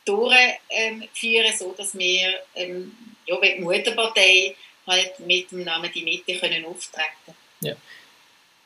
durchführen, 0.06 1.46
ähm, 1.46 1.58
sodass 1.58 1.98
wir 1.98 2.42
ähm, 2.56 2.96
ja, 3.26 3.38
die 3.40 3.62
Mutterpartei 3.62 4.56
halt 4.86 5.20
mit 5.20 5.52
dem 5.52 5.64
Namen 5.64 5.92
Die 5.94 6.04
Mitte 6.04 6.38
können 6.40 6.66
auftreten 6.66 7.36
Ja. 7.62 7.76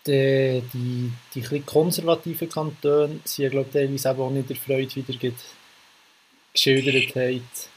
Die, 0.08 0.64
die, 0.74 1.12
die, 1.36 1.42
die 1.42 1.62
konservativen 1.62 2.50
Kantone 2.50 3.20
sind, 3.26 3.52
glaube 3.52 3.68
ich, 3.68 3.74
teilweise 3.74 4.12
auch 4.12 4.30
nicht 4.30 4.50
der 4.50 4.56
Freude 4.56 4.96
wieder 4.96 5.36
geschildert 6.54 7.16
hat. 7.16 7.70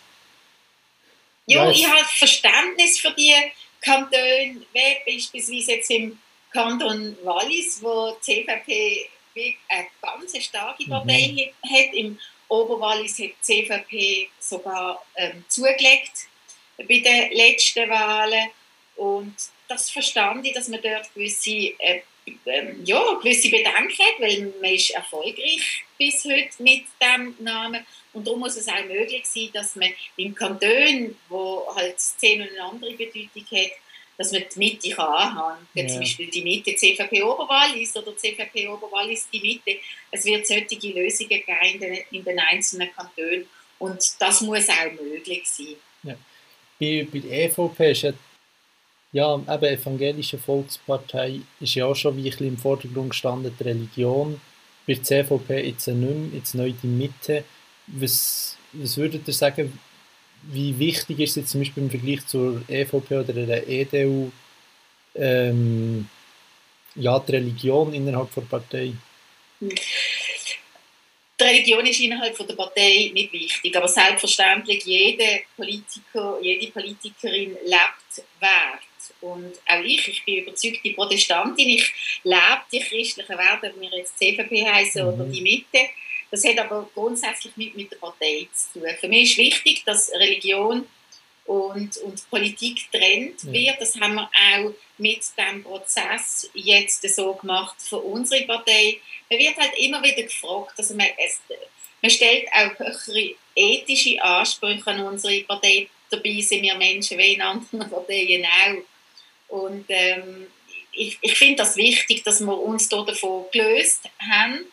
Ja, 1.46 1.68
ich 1.70 1.87
habe 1.87 2.04
Verständnis 2.04 3.00
für 3.00 3.10
die 3.12 3.34
Kantone, 3.80 4.60
wie 4.72 5.14
beispielsweise 5.14 5.72
jetzt 5.72 5.90
im 5.90 6.18
Kanton 6.52 7.16
Wallis, 7.22 7.82
wo 7.82 8.16
die 8.26 8.44
CVP 8.44 9.10
eine 9.68 9.87
ganz 10.00 10.44
starke 10.44 10.84
mhm. 10.84 10.90
Partei 10.90 11.52
mhm. 11.62 11.70
hat. 11.70 11.94
Im 11.94 12.18
Oberwallis 12.49 13.18
hat 13.18 13.30
die 13.49 13.64
CVP 13.64 14.28
sogar 14.38 15.04
ähm, 15.16 15.44
zugelegt 15.49 16.28
bei 16.76 16.99
den 16.99 17.32
letzten 17.32 17.88
Wahlen. 17.88 18.50
Und 18.96 19.34
das 19.68 19.90
verstand 19.90 20.46
ich, 20.46 20.52
dass 20.52 20.68
man 20.68 20.80
dort 20.82 21.12
gewisse, 21.14 21.75
äh, 21.78 22.02
äh, 22.44 22.75
ja, 22.84 23.14
gewisse 23.22 23.50
Bedenken 23.50 23.99
hat, 23.99 24.20
weil 24.20 24.52
man 24.60 24.72
ist 24.72 24.90
erfolgreich 24.90 25.84
bis 25.99 26.25
heute 26.25 26.62
mit 26.62 26.84
dem 27.00 27.34
Namen. 27.38 27.84
Und 28.12 28.26
darum 28.26 28.40
muss 28.40 28.56
es 28.56 28.68
auch 28.68 28.84
möglich 28.87 29.25
sein, 29.25 29.50
dass 29.52 29.76
man 29.76 29.90
im 30.16 30.34
Kanton, 30.34 31.16
wo 31.28 31.66
halt 31.75 32.00
Szene 32.00 32.49
eine 32.49 32.62
andere 32.62 32.92
Bedeutung 32.92 33.44
hat, 33.52 33.70
dass 34.18 34.32
man 34.32 34.44
die 34.54 34.58
Mitte 34.58 34.90
kann 34.90 35.06
anhängen 35.06 35.66
kann. 35.75 35.87
Ja. 35.87 35.88
Zum 35.88 36.00
Beispiel 36.00 36.30
die 36.30 36.42
Mitte 36.42 36.75
CVP 36.75 37.22
Oberwallis 37.22 37.96
oder 37.96 38.16
CVP 38.16 38.68
Oberwallis 38.68 39.28
die 39.32 39.40
Mitte. 39.40 39.80
Es 40.10 40.25
wird 40.25 40.46
solche 40.46 40.88
Lösungen 40.88 41.28
geben 41.28 41.46
in 41.72 41.80
den, 41.80 41.99
in 42.10 42.25
den 42.25 42.38
einzelnen 42.38 42.92
Kantonen. 42.92 43.49
Und 43.78 44.02
das 44.18 44.40
muss 44.42 44.68
auch 44.68 44.92
möglich 44.92 45.42
sein. 45.46 45.76
Ja 46.02 46.16
bei, 46.80 47.06
bei 47.12 47.18
der 47.18 47.44
EVP 47.44 47.90
ist 47.90 48.02
ja, 48.02 48.12
ja 49.12 49.34
eben 49.34 49.64
evangelische 49.64 50.38
Volkspartei 50.38 51.40
ist 51.60 51.74
ja 51.74 51.86
auch 51.86 51.96
schon 51.96 52.16
wie 52.16 52.20
ein 52.20 52.30
bisschen 52.30 52.48
im 52.48 52.58
Vordergrund 52.58 53.10
gestanden, 53.10 53.54
die 53.58 53.64
Religion. 53.64 54.40
Bei 54.86 54.94
der 54.94 55.02
CVP 55.02 55.68
jetzt 55.68 55.86
nicht 55.88 55.98
mehr, 55.98 56.38
jetzt 56.38 56.54
neu 56.54 56.72
die 56.72 56.86
Mitte. 56.86 57.44
Was, 57.86 58.56
was 58.72 58.96
würdet 58.96 59.26
ihr 59.26 59.34
sagen, 59.34 59.78
wie 60.42 60.78
wichtig 60.78 61.20
ist 61.20 61.36
jetzt 61.36 61.50
zum 61.50 61.60
Beispiel 61.60 61.82
im 61.82 61.90
Vergleich 61.90 62.26
zur 62.26 62.62
EVP 62.68 63.18
oder 63.18 63.32
der 63.32 63.68
EDU 63.68 64.30
ähm, 65.14 66.08
ja, 66.94 67.18
die 67.18 67.32
Religion 67.32 67.92
innerhalb 67.92 68.32
der 68.34 68.42
Partei? 68.42 68.92
Die 69.60 71.44
Religion 71.44 71.86
ist 71.86 72.00
innerhalb 72.00 72.36
der 72.36 72.54
Partei 72.54 73.10
nicht 73.12 73.32
wichtig, 73.32 73.76
aber 73.76 73.88
selbstverständlich 73.88 74.84
jede 74.84 75.42
Politiker, 75.56 76.38
jede 76.40 76.70
Politikerin 76.70 77.56
lebt 77.64 78.26
Wert. 78.40 78.89
Und 79.21 79.52
auch 79.66 79.85
ich, 79.85 80.09
ich 80.09 80.25
bin 80.25 80.45
überzeugte 80.45 80.92
Protestantin, 80.92 81.69
ich 81.69 81.92
lebe 82.23 82.62
die 82.73 82.80
christlichen 82.80 83.37
Werte, 83.37 83.73
ob 83.75 83.80
wir 83.80 83.90
jetzt 83.90 84.19
CVP 84.19 84.64
heißen 84.64 85.02
mhm. 85.02 85.12
oder 85.12 85.25
die 85.25 85.42
Mitte. 85.42 85.90
Das 86.30 86.45
hat 86.45 86.59
aber 86.59 86.88
grundsätzlich 86.95 87.57
nicht 87.57 87.76
mit 87.76 87.90
der 87.90 87.97
Partei 87.97 88.47
zu 88.52 88.78
tun. 88.78 88.88
Für 89.00 89.09
mich 89.09 89.33
ist 89.33 89.38
wichtig, 89.38 89.83
dass 89.85 90.12
Religion 90.12 90.87
und, 91.50 91.97
und 91.99 92.30
Politik 92.30 92.90
trennt 92.92 93.42
ja. 93.42 93.52
wird. 93.52 93.80
Das 93.80 93.99
haben 93.99 94.14
wir 94.14 94.30
auch 94.54 94.73
mit 94.99 95.21
dem 95.37 95.64
Prozess 95.64 96.49
jetzt 96.54 97.02
so 97.14 97.35
gemacht 97.35 97.76
für 97.78 97.99
unsere 97.99 98.45
Partei. 98.45 99.00
Man 99.28 99.40
wird 99.40 99.57
halt 99.57 99.73
immer 99.78 100.00
wieder 100.02 100.23
gefragt, 100.23 100.75
also 100.78 100.95
man, 100.95 101.09
es, 101.19 101.40
man 102.00 102.11
stellt 102.11 102.47
auch 102.52 102.78
höhere 102.78 103.35
ethische 103.57 104.23
Ansprüche 104.23 104.87
an 104.87 105.00
unsere 105.00 105.42
Partei. 105.42 105.88
Dabei 106.09 106.40
sind 106.40 106.62
wir 106.62 106.76
Menschen 106.76 107.19
wie 107.19 107.35
in 107.35 107.42
anderen 107.42 107.90
Parteien 107.90 108.45
auch. 108.45 108.83
Und 109.50 109.85
ähm, 109.88 110.47
ich, 110.92 111.19
ich 111.21 111.37
finde 111.37 111.57
das 111.57 111.76
wichtig, 111.76 112.23
dass 112.25 112.40
wir 112.40 112.59
uns 112.59 112.88
davon 112.88 113.45
gelöst 113.52 114.09
haben. 114.19 114.66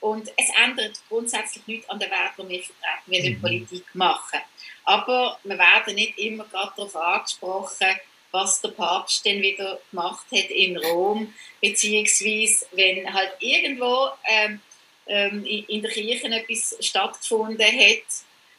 Und 0.00 0.30
es 0.36 0.46
ändert 0.64 0.98
grundsätzlich 1.08 1.66
nichts 1.66 1.88
an 1.90 1.98
den 1.98 2.10
Wert, 2.10 2.32
die 2.38 2.48
wir 2.48 2.62
vertreten, 2.62 3.06
wenn 3.06 3.22
wir 3.22 3.30
mhm. 3.32 3.40
Politik 3.40 3.84
machen. 3.94 4.40
Aber 4.84 5.38
wir 5.44 5.58
werden 5.58 5.94
nicht 5.94 6.18
immer 6.18 6.44
gerade 6.44 6.72
darauf 6.74 6.96
angesprochen, 6.96 8.00
was 8.30 8.60
der 8.60 8.70
Papst 8.70 9.24
denn 9.26 9.42
wieder 9.42 9.78
gemacht 9.90 10.26
hat 10.32 10.50
in 10.50 10.76
Rom, 10.78 11.34
beziehungsweise 11.60 12.66
wenn 12.72 13.12
halt 13.12 13.32
irgendwo 13.40 14.08
ähm, 14.24 14.60
ähm, 15.06 15.44
in 15.44 15.82
der 15.82 15.90
Kirche 15.90 16.28
etwas 16.28 16.76
stattgefunden 16.80 17.60
hat, 17.60 18.04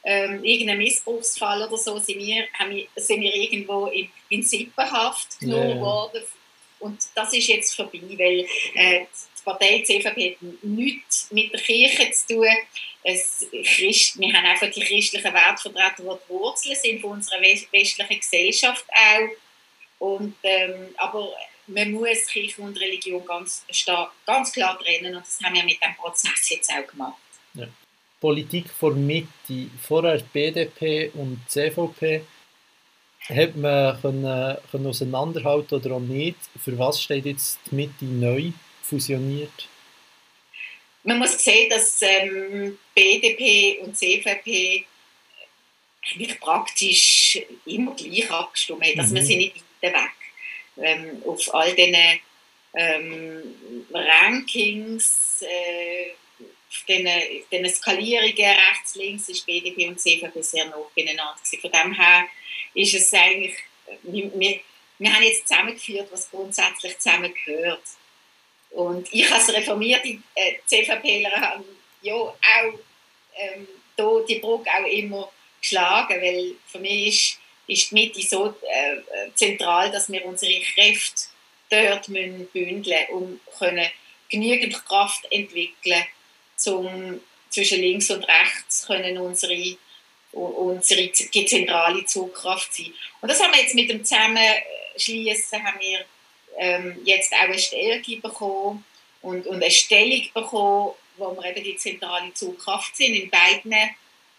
ähm, 0.04 0.44
irgendein 0.44 0.80
Missbrauchsfall 0.80 1.62
oder 1.64 1.78
so, 1.78 1.98
sind 2.00 2.20
wir, 2.20 2.48
haben, 2.58 2.88
sind 2.96 3.22
wir 3.22 3.34
irgendwo 3.34 3.88
in, 3.88 4.10
in 4.30 4.44
Sippenhaft 4.44 5.40
genommen 5.40 5.70
yeah. 5.70 5.82
worden. 5.82 6.24
Und 6.80 7.00
das 7.14 7.34
ist 7.34 7.48
jetzt 7.48 7.76
vorbei, 7.76 8.02
weil 8.18 8.46
äh, 8.74 9.06
die 9.06 9.44
Partei 9.44 9.84
CVP 9.84 10.32
hat 10.32 10.64
nichts 10.64 11.28
mit 11.32 11.54
der 11.54 11.60
Kirche 11.60 12.12
zu 12.12 12.36
tun 12.36 12.48
es, 13.04 13.48
Christ, 13.52 14.20
wir 14.20 14.34
haben 14.34 14.46
einfach 14.46 14.70
die 14.70 14.82
christlichen 14.82 15.34
Werte 15.34 15.62
vertreten, 15.62 16.08
die 16.08 16.26
die 16.28 16.30
Wurzeln 16.30 16.76
sind 16.76 17.02
von 17.02 17.12
unserer 17.12 17.42
westlichen 17.42 18.20
Gesellschaft 18.20 18.86
auch. 18.90 19.30
Und, 20.00 20.36
ähm, 20.44 20.94
aber 20.98 21.34
man 21.68 21.92
muss 21.92 22.26
Kirche 22.28 22.62
und 22.62 22.80
Religion 22.80 23.26
ganz, 23.26 23.66
stark, 23.70 24.12
ganz 24.26 24.52
klar 24.52 24.78
trennen 24.80 25.16
und 25.16 25.26
das 25.26 25.40
haben 25.44 25.56
wir 25.56 25.64
mit 25.64 25.82
dem 25.82 25.96
Prozess 25.96 26.50
jetzt 26.50 26.72
auch 26.72 26.88
gemacht. 26.88 27.21
Politik 28.22 28.70
vor 28.70 28.94
Mitte, 28.94 29.70
vorher 29.82 30.22
BDP 30.32 31.12
und 31.16 31.42
CVP, 31.48 32.22
hat 33.28 33.56
man 33.56 34.00
können, 34.02 34.58
können 34.72 34.88
auseinanderhalten 34.88 35.76
oder 35.76 35.96
auch 35.96 36.00
nicht? 36.00 36.38
Für 36.64 36.78
was 36.78 37.02
steht 37.02 37.26
jetzt 37.26 37.60
die 37.70 37.76
Mitte 37.76 38.06
neu 38.06 38.52
fusioniert? 38.82 39.68
man 41.04 41.20
muss 41.20 41.44
sehen, 41.44 41.70
dass 41.70 42.02
ähm, 42.02 42.78
BDP 42.94 43.80
und 43.82 43.98
CVP 43.98 44.86
eigentlich 46.04 46.40
praktisch 46.40 47.40
immer 47.66 47.96
gleich 47.96 48.30
abgestimmt 48.32 48.86
hat. 48.86 48.98
Also 48.98 49.12
mhm. 49.12 49.16
wir 49.16 49.26
sind 49.26 49.38
nicht 49.38 49.64
weit 49.82 49.94
weg. 49.94 50.12
Ähm, 50.78 51.24
auf 51.26 51.54
all 51.54 51.76
diesen 51.76 51.96
ähm, 52.74 53.56
Rankings, 53.92 55.44
äh, 55.44 56.12
diesen, 56.88 57.70
Skalierungen 57.70 58.36
rechts, 58.36 58.96
links 58.96 59.30
ist 59.30 59.46
BDP 59.46 59.88
und 59.88 60.00
CVP 60.00 60.42
sehr 60.42 60.66
nah 60.66 60.78
beieinander. 60.96 61.36
Von 61.62 61.72
dem 61.72 61.94
her 61.94 62.26
ist 62.74 62.94
es 62.94 63.14
eigentlich, 63.14 63.56
wir, 64.04 64.32
wir, 64.40 64.60
wir 64.98 65.14
haben 65.14 65.24
jetzt 65.24 65.48
zusammengeführt, 65.48 66.08
was 66.12 66.30
grundsätzlich 66.30 66.98
zusammengehört. 67.00 67.84
Und 68.72 69.08
ich 69.12 69.30
als 69.32 69.54
reformierte 69.54 70.18
äh, 70.36 70.54
CVPler 70.66 71.32
habe 71.32 71.66
ja 72.02 72.14
auch 72.14 72.80
ähm, 73.36 73.68
da 73.98 74.20
die 74.28 74.40
Brücke 74.40 74.70
auch 74.70 74.88
immer 74.88 75.32
geschlagen, 75.60 76.22
weil 76.22 76.56
für 76.68 76.80
mich 76.80 77.08
ist, 77.08 77.40
ist 77.68 77.92
die 77.92 77.96
Mitte 77.96 78.22
so 78.22 78.48
äh, 78.48 79.32
zentral, 79.36 79.92
dass 79.92 80.10
wir 80.10 80.26
unsere 80.26 80.60
Kräfte 80.62 81.24
dort 81.70 82.08
müssen 82.10 82.48
bündeln 82.48 83.06
um 83.10 83.40
können 83.58 83.90
genügend 84.30 84.86
Kraft 84.86 85.26
entwickeln 85.32 86.06
um 86.68 87.20
zwischen 87.50 87.82
links 87.82 88.10
und 88.10 88.24
rechts 88.24 88.86
können 88.88 89.18
unsere 89.18 89.78
unsere 90.34 91.12
zentrale 91.12 92.06
Zugkraft 92.06 92.74
sein. 92.74 92.94
Und 93.20 93.30
das 93.30 93.42
haben 93.42 93.54
wir 93.54 93.62
jetzt 93.62 93.76
mit 93.76 93.90
dem 93.90 94.04
Zusammenschließen 94.04 95.64
haben 95.64 95.80
wir 95.80 96.06
ähm, 96.58 97.02
jetzt 97.04 97.34
auch 97.34 97.40
eine 97.42 97.60
Stärke 97.60 98.18
bekommen 98.18 98.86
und, 99.22 99.46
und 99.48 99.62
eine 99.62 99.72
Stellung 99.72 100.26
bekommen, 100.34 100.94
wo 101.18 101.36
wir 101.36 101.50
eben 101.50 101.64
die 101.64 101.76
zentrale 101.76 102.34
Zugkraft 102.34 102.96
sind 102.96 103.14
in 103.14 103.30
beiden 103.30 103.76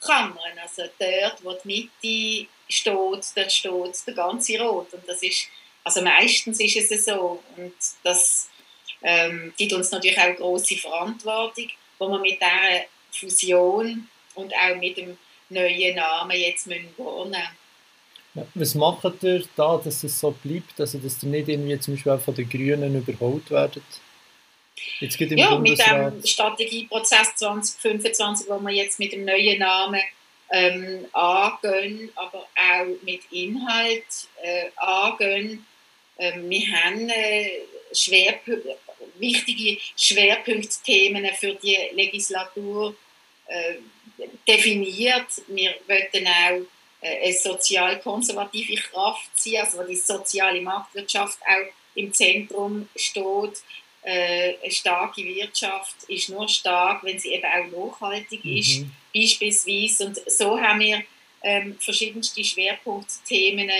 Kammern. 0.00 0.59
Also 0.61 0.85
dort, 0.99 1.45
wo 1.45 1.52
die 1.52 1.91
Mitte 2.02 2.49
steht, 2.69 3.37
dort 3.37 3.52
steht 3.52 4.07
der 4.07 4.14
ganze 4.14 4.61
Rot. 4.61 4.93
Und 4.93 5.07
das 5.07 5.23
ist, 5.23 5.49
also 5.85 6.02
meistens 6.02 6.59
ist 6.61 6.91
es 6.91 7.05
so. 7.05 7.43
Und 7.57 7.75
das 8.02 8.49
ähm, 9.02 9.52
gibt 9.57 9.73
uns 9.73 9.91
natürlich 9.91 10.19
auch 10.19 10.25
eine 10.25 10.35
grosse 10.37 10.76
Verantwortung, 10.76 11.69
wo 12.02 12.09
wir 12.09 12.18
mit 12.18 12.40
dieser 12.40 12.85
Fusion 13.12 14.09
und 14.35 14.52
auch 14.54 14.76
mit 14.76 14.97
dem 14.97 15.16
neuen 15.49 15.97
Namen 15.97 16.37
jetzt 16.37 16.66
müssen. 16.66 16.88
Ja, 18.35 18.47
was 18.54 18.75
macht 18.75 19.23
ihr 19.23 19.44
da, 19.56 19.76
dass 19.76 20.02
es 20.02 20.18
so 20.18 20.30
bleibt, 20.30 20.80
also 20.80 20.99
dass 20.99 21.23
ihr 21.23 21.28
nicht 21.28 21.49
irgendwie 21.49 21.78
zum 21.78 21.94
Beispiel 21.94 22.18
von 22.18 22.35
den 22.35 22.49
Grünen 22.49 23.06
überholt 23.06 23.50
werdet? 23.50 23.82
Jetzt 25.00 25.18
geht 25.18 25.32
im 25.32 25.38
ja, 25.38 25.54
Bundesrat. 25.54 26.14
mit 26.14 26.25
dem 26.25 26.26
Strategieprozess 26.26 27.37
2025, 27.37 28.49
wo 28.49 28.59
wir 28.61 28.73
jetzt 28.73 28.99
mit 28.99 29.12
dem 29.12 29.25
neuen 29.25 29.59
Namen 29.59 30.00
ähm, 30.50 31.06
angehen, 31.12 32.11
aber 32.14 32.40
auch 32.40 33.04
mit 33.04 33.21
Inhalt 33.30 34.04
äh, 34.42 34.71
angehen. 34.76 35.66
Ähm, 36.18 36.49
wir 36.49 36.66
haben 36.73 37.09
äh, 37.11 37.50
Schwerpunk 37.92 38.62
wichtige 39.23 39.81
Schwerpunktthemen 39.97 41.25
für 41.41 41.55
die 41.55 41.79
Legislatur 41.93 42.95
äh, 43.47 43.76
definiert. 44.47 45.26
Wir 45.47 45.75
wollen 45.87 46.26
auch 46.26 46.67
äh, 47.00 47.25
eine 47.25 47.33
sozial-konservative 47.33 48.75
Kraft 48.83 49.31
sein, 49.35 49.57
also 49.57 49.83
die 49.85 49.97
soziale 49.97 50.61
Marktwirtschaft 50.61 51.38
auch 51.43 51.73
im 51.95 52.12
Zentrum 52.12 52.88
steht. 52.95 53.62
Äh, 54.02 54.55
eine 54.62 54.71
starke 54.71 55.25
Wirtschaft 55.25 55.97
ist 56.09 56.29
nur 56.29 56.49
stark, 56.49 57.05
wenn 57.05 57.19
sie 57.19 57.33
eben 57.35 57.45
auch 57.45 57.93
nachhaltig 58.00 58.45
mhm. 58.45 58.57
ist, 58.57 58.85
beispielsweise. 59.14 60.07
Und 60.07 60.31
so 60.31 60.61
haben 60.61 60.81
wir 60.81 61.02
ähm, 61.43 61.76
verschiedenste 61.79 62.45
Schwerpunktthemen 62.45 63.71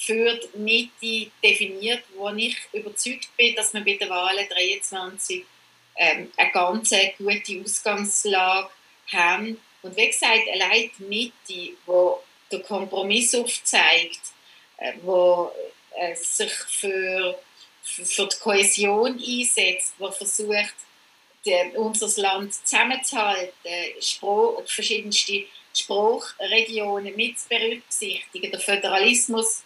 für 0.00 0.34
die 0.34 0.58
Mitte 0.58 1.30
definiert, 1.44 2.02
wo 2.16 2.30
ich 2.30 2.56
überzeugt 2.72 3.28
bin, 3.36 3.54
dass 3.54 3.74
wir 3.74 3.84
bei 3.84 3.94
der 3.94 4.08
Wahl 4.08 4.36
23 4.48 5.44
ähm, 5.96 6.32
eine 6.36 6.52
ganz 6.52 6.94
gute 7.18 7.62
Ausgangslage 7.62 8.70
haben. 9.12 9.60
Und 9.82 9.96
wie 9.96 10.06
gesagt, 10.06 10.48
allein 10.52 10.90
die 10.98 11.02
Mitte, 11.04 11.32
die 11.48 11.76
den 12.50 12.62
Kompromiss 12.62 13.34
aufzeigt, 13.34 14.20
äh, 14.78 14.94
wo 15.02 15.52
äh, 15.94 16.14
sich 16.14 16.52
für 16.52 17.38
für 17.82 18.26
die 18.26 18.36
Kohäsion 18.38 19.18
einsetzt, 19.18 19.94
der 19.98 20.12
versucht, 20.12 20.74
die, 21.44 21.76
unser 21.76 22.20
Land 22.20 22.54
zusammenzuhalten, 22.54 23.52
Spruch, 24.00 24.62
verschiedenste 24.66 25.44
Spruchregionen 25.74 27.16
mit 27.16 27.38
zu 27.38 27.48
berücksichtigen, 27.48 28.50
den 28.50 28.60
Föderalismus 28.60 29.62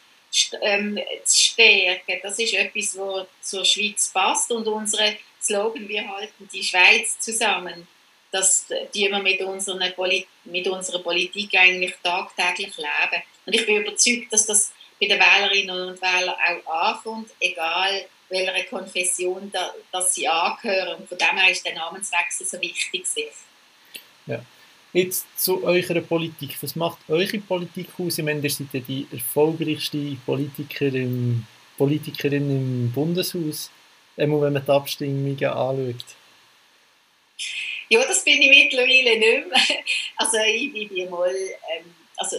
ähm, 0.61 0.99
zu 1.25 1.41
stärken. 1.41 2.21
Das 2.23 2.39
ist 2.39 2.55
etwas, 2.55 2.97
was 2.99 3.27
zur 3.41 3.65
Schweiz 3.65 4.11
passt 4.13 4.51
und 4.51 4.67
unsere 4.67 5.17
Slogan, 5.41 5.89
wir 5.89 6.09
halten 6.09 6.49
die 6.53 6.63
Schweiz 6.63 7.19
zusammen, 7.21 7.87
das 8.31 8.67
die 8.95 9.11
wir 9.11 9.19
mit, 9.21 9.41
unseren 9.43 9.93
Poli 9.95 10.27
mit 10.45 10.67
unserer 10.67 11.01
Politik 11.01 11.55
eigentlich 11.57 11.95
tagtäglich 12.03 12.77
leben. 12.77 13.23
Und 13.47 13.55
ich 13.55 13.67
bin 13.67 13.83
überzeugt, 13.83 14.33
dass 14.33 14.47
das 14.47 14.73
bei 15.01 15.07
den 15.07 15.21
Wählerinnen 15.21 15.89
und 15.89 16.03
Wählern 16.03 16.35
auch 16.35 16.73
ankommt, 16.73 17.31
egal 17.41 18.07
welcher 18.29 18.65
Konfession 18.65 19.51
da, 19.53 19.75
dass 19.93 20.15
sie 20.15 20.27
angehören. 20.27 21.01
Und 21.01 21.09
von 21.09 21.19
dem 21.19 21.37
her 21.37 21.51
ist 21.51 21.65
der 21.65 21.75
Namenswechsel 21.75 22.47
so 22.47 22.61
wichtig. 22.61 23.05
Ja. 24.27 24.43
Jetzt 24.95 25.27
zu 25.37 25.65
eurer 25.65 26.01
Politik. 26.01 26.57
Was 26.63 26.77
macht 26.77 26.99
eure 27.09 27.39
Politik 27.39 27.89
aus? 27.99 28.17
Ich 28.17 28.25
meine, 28.25 28.41
ihr 28.41 28.51
seid 28.51 28.69
die 28.73 29.09
erfolgreichste 29.11 30.17
Politikerin, 30.25 31.45
Politikerin 31.77 32.49
im 32.49 32.93
Bundeshaus, 32.93 33.73
einmal 34.17 34.43
wenn 34.43 34.53
man 34.53 34.65
die 34.65 34.71
Abstimmungen 34.71 35.45
anschaut. 35.45 36.05
Ja, 37.89 38.05
das 38.07 38.25
bin 38.25 38.41
ich 38.41 38.49
mittlerweile 38.49 39.19
nicht 39.19 39.49
mehr. 39.49 39.79
Also 40.17 40.39
ich 40.47 40.73
bin 40.73 41.11
mal 41.11 41.29
ähm, 41.29 41.95
also 42.17 42.37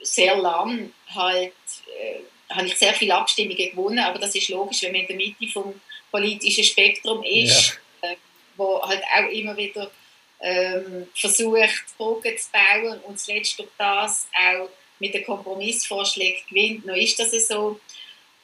sehr 0.00 0.36
lang 0.36 0.92
halt 1.08 1.52
äh, 2.00 2.54
habe 2.54 2.68
ich 2.68 2.76
sehr 2.76 2.94
viele 2.94 3.16
Abstimmungen 3.16 3.70
gewonnen, 3.70 3.98
aber 3.98 4.20
das 4.20 4.36
ist 4.36 4.48
logisch, 4.50 4.82
wenn 4.82 4.92
man 4.92 5.00
in 5.02 5.06
der 5.08 5.16
Mitte 5.16 5.48
vom 5.52 5.80
politischen 6.12 6.62
Spektrum 6.62 7.24
ist, 7.24 7.80
ja. 8.02 8.10
äh, 8.10 8.16
wo 8.56 8.80
halt 8.82 9.02
auch 9.02 9.28
immer 9.30 9.56
wieder 9.56 9.90
ähm, 10.40 11.08
versucht, 11.14 11.96
Brücken 11.96 12.36
zu 12.38 12.48
bauen 12.52 13.00
und 13.00 13.18
zuletzt 13.18 13.58
durch 13.58 13.68
das 13.76 14.28
auch 14.34 14.68
mit 14.98 15.14
den 15.14 15.24
Kompromissvorschlägen 15.24 16.42
gewinnt. 16.48 16.86
Noch 16.86 16.96
ist 16.96 17.18
das 17.18 17.48
so. 17.48 17.80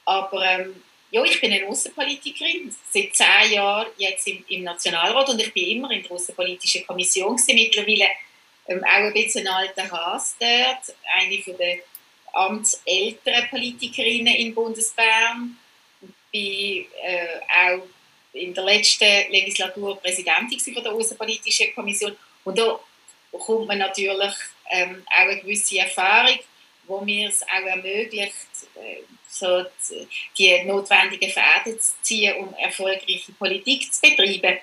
Aber 0.05 0.43
ähm, 0.45 0.83
ja, 1.11 1.23
ich 1.23 1.39
bin 1.39 1.51
eine 1.51 1.67
Außenpolitikerin, 1.67 2.75
seit 2.91 3.15
zehn 3.15 3.53
Jahren 3.53 3.87
jetzt 3.97 4.27
im, 4.27 4.43
im, 4.49 4.63
Nationalrat 4.63 5.29
und 5.29 5.39
ich 5.39 5.53
bin 5.53 5.77
immer 5.77 5.91
in 5.91 6.03
der 6.03 6.11
Außenpolitischen 6.11 6.85
Kommission 6.85 7.35
gewesen, 7.35 7.55
mittlerweile 7.55 8.09
ähm, 8.67 8.83
auch 8.83 8.89
ein 8.89 9.13
bisschen 9.13 9.47
ein 9.47 9.53
alter 9.53 9.89
Hase 9.89 10.35
dort, 10.39 10.95
eine 11.15 11.41
von 11.41 11.57
den 11.57 11.79
amtsälteren 12.33 13.49
Politikerinnen 13.49 14.35
in 14.35 14.53
Bundesbern. 14.53 15.57
Bin 16.31 16.85
äh, 17.01 17.39
auch 17.47 17.83
in 18.35 18.53
der 18.53 18.63
letzten 18.63 19.31
Legislatur 19.31 19.99
Präsidentin 19.99 20.59
von 20.59 20.83
der 20.83 20.91
Außenpolitischen 20.91 21.73
Kommission. 21.73 22.15
Und 22.43 22.57
da 22.57 22.79
kommt 23.31 23.67
man 23.67 23.77
natürlich 23.77 24.33
ähm, 24.71 25.03
auch 25.07 25.15
eine 25.15 25.41
gewisse 25.41 25.79
Erfahrung, 25.79 26.39
wo 26.87 27.01
mir 27.01 27.29
es 27.29 27.41
auch 27.43 27.67
ermöglicht, 27.67 28.35
äh, 28.75 29.01
so 29.27 29.63
die, 29.89 30.07
die 30.37 30.63
notwendigen 30.63 31.29
Fäden 31.29 31.79
zu 31.79 31.93
ziehen, 32.01 32.35
um 32.37 32.53
erfolgreiche 32.55 33.31
Politik 33.33 33.91
zu 33.93 34.01
betreiben. 34.01 34.59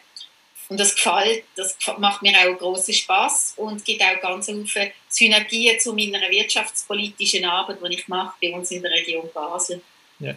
Und 0.69 0.81
das 0.81 0.95
gefällt, 0.95 1.45
das 1.57 1.77
macht 1.99 2.23
mir 2.23 2.33
auch 2.39 2.57
großen 2.57 2.95
Spaß 2.95 3.55
und 3.57 3.85
gibt 3.85 4.03
auch 4.03 4.21
ganz 4.21 4.47
viele 4.47 4.93
Synergien 5.09 5.79
zu 5.79 5.93
meiner 5.93 6.31
wirtschaftspolitischen 6.31 7.45
Arbeit, 7.45 7.79
die 7.83 7.95
ich 7.95 8.09
mache 8.09 8.35
bei 8.41 8.53
uns 8.55 8.71
in 8.71 8.81
der 8.81 8.93
Region 8.93 9.29
Basel. 9.35 9.83
Ja. 10.19 10.35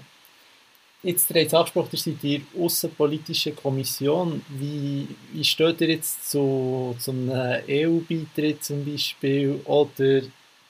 Jetzt 1.06 1.30
der 1.30 1.54
angesprochen, 1.54 1.90
ihr 1.92 2.00
seid 2.00 2.24
die 2.24 2.44
Außenpolitische 2.60 3.52
Kommission. 3.52 4.44
Wie, 4.50 5.08
wie 5.34 5.44
steht 5.44 5.80
ihr 5.82 5.90
jetzt 5.90 6.32
zu, 6.32 6.96
zum 7.00 7.30
EU-Beitritt 7.30 8.64
zum 8.64 8.84
Beispiel 8.84 9.62
oder 9.66 10.22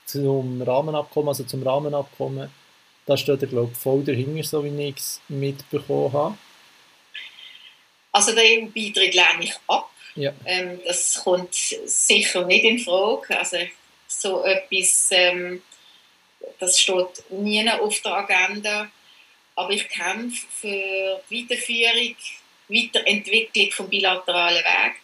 zum 0.06 0.62
Rahmenabkommen, 0.62 1.30
also 1.30 1.46
zum 1.46 1.64
Rahmenabkommen? 1.64 2.50
Da 3.06 3.16
steht 3.16 3.44
ihr, 3.44 3.48
glaube 3.48 3.72
ich, 3.72 3.78
voll 3.78 4.04
dahinter, 4.04 4.44
so 4.44 4.62
wie 4.66 4.90
ich 4.90 4.98
es 4.98 5.22
mitbekommen 5.30 6.12
habe. 6.12 6.38
Also 8.12 8.36
der 8.36 8.44
EU-Beitritt 8.44 9.16
lehne 9.16 9.40
ich 9.40 9.54
ab. 9.68 9.90
Ja. 10.16 10.34
Ähm, 10.44 10.82
das 10.86 11.22
kommt 11.24 11.56
sicher 11.56 12.46
nicht 12.46 12.66
in 12.66 12.80
Frage. 12.80 13.40
Also 13.40 13.58
so 14.06 14.44
etwas, 14.44 15.08
ähm, 15.12 15.62
das 16.60 16.78
steht 16.78 17.24
nie 17.30 17.70
auf 17.70 18.02
der 18.02 18.16
Agenda. 18.16 18.90
Aber 19.56 19.72
ich 19.72 19.88
kämpfe 19.88 20.46
für 20.50 21.22
die 21.30 21.44
Weiterführung, 21.44 22.16
Weiterentwicklung 22.68 23.72
vom 23.72 23.90
bilateralen 23.90 24.64
Weg. 24.64 24.96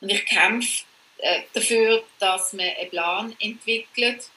Und 0.00 0.10
ich 0.10 0.26
kämpfe 0.26 0.84
äh, 1.18 1.42
dafür, 1.52 2.04
dass 2.18 2.52
man 2.52 2.66
einen 2.66 2.90
Plan 2.90 3.36
entwickelt, 3.40 4.28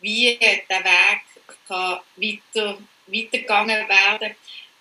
wie 0.00 0.36
der 0.36 0.84
Weg 0.84 1.20
kann 1.68 2.00
weiter, 2.16 2.78
weitergegangen 3.06 3.88
werden 3.88 4.34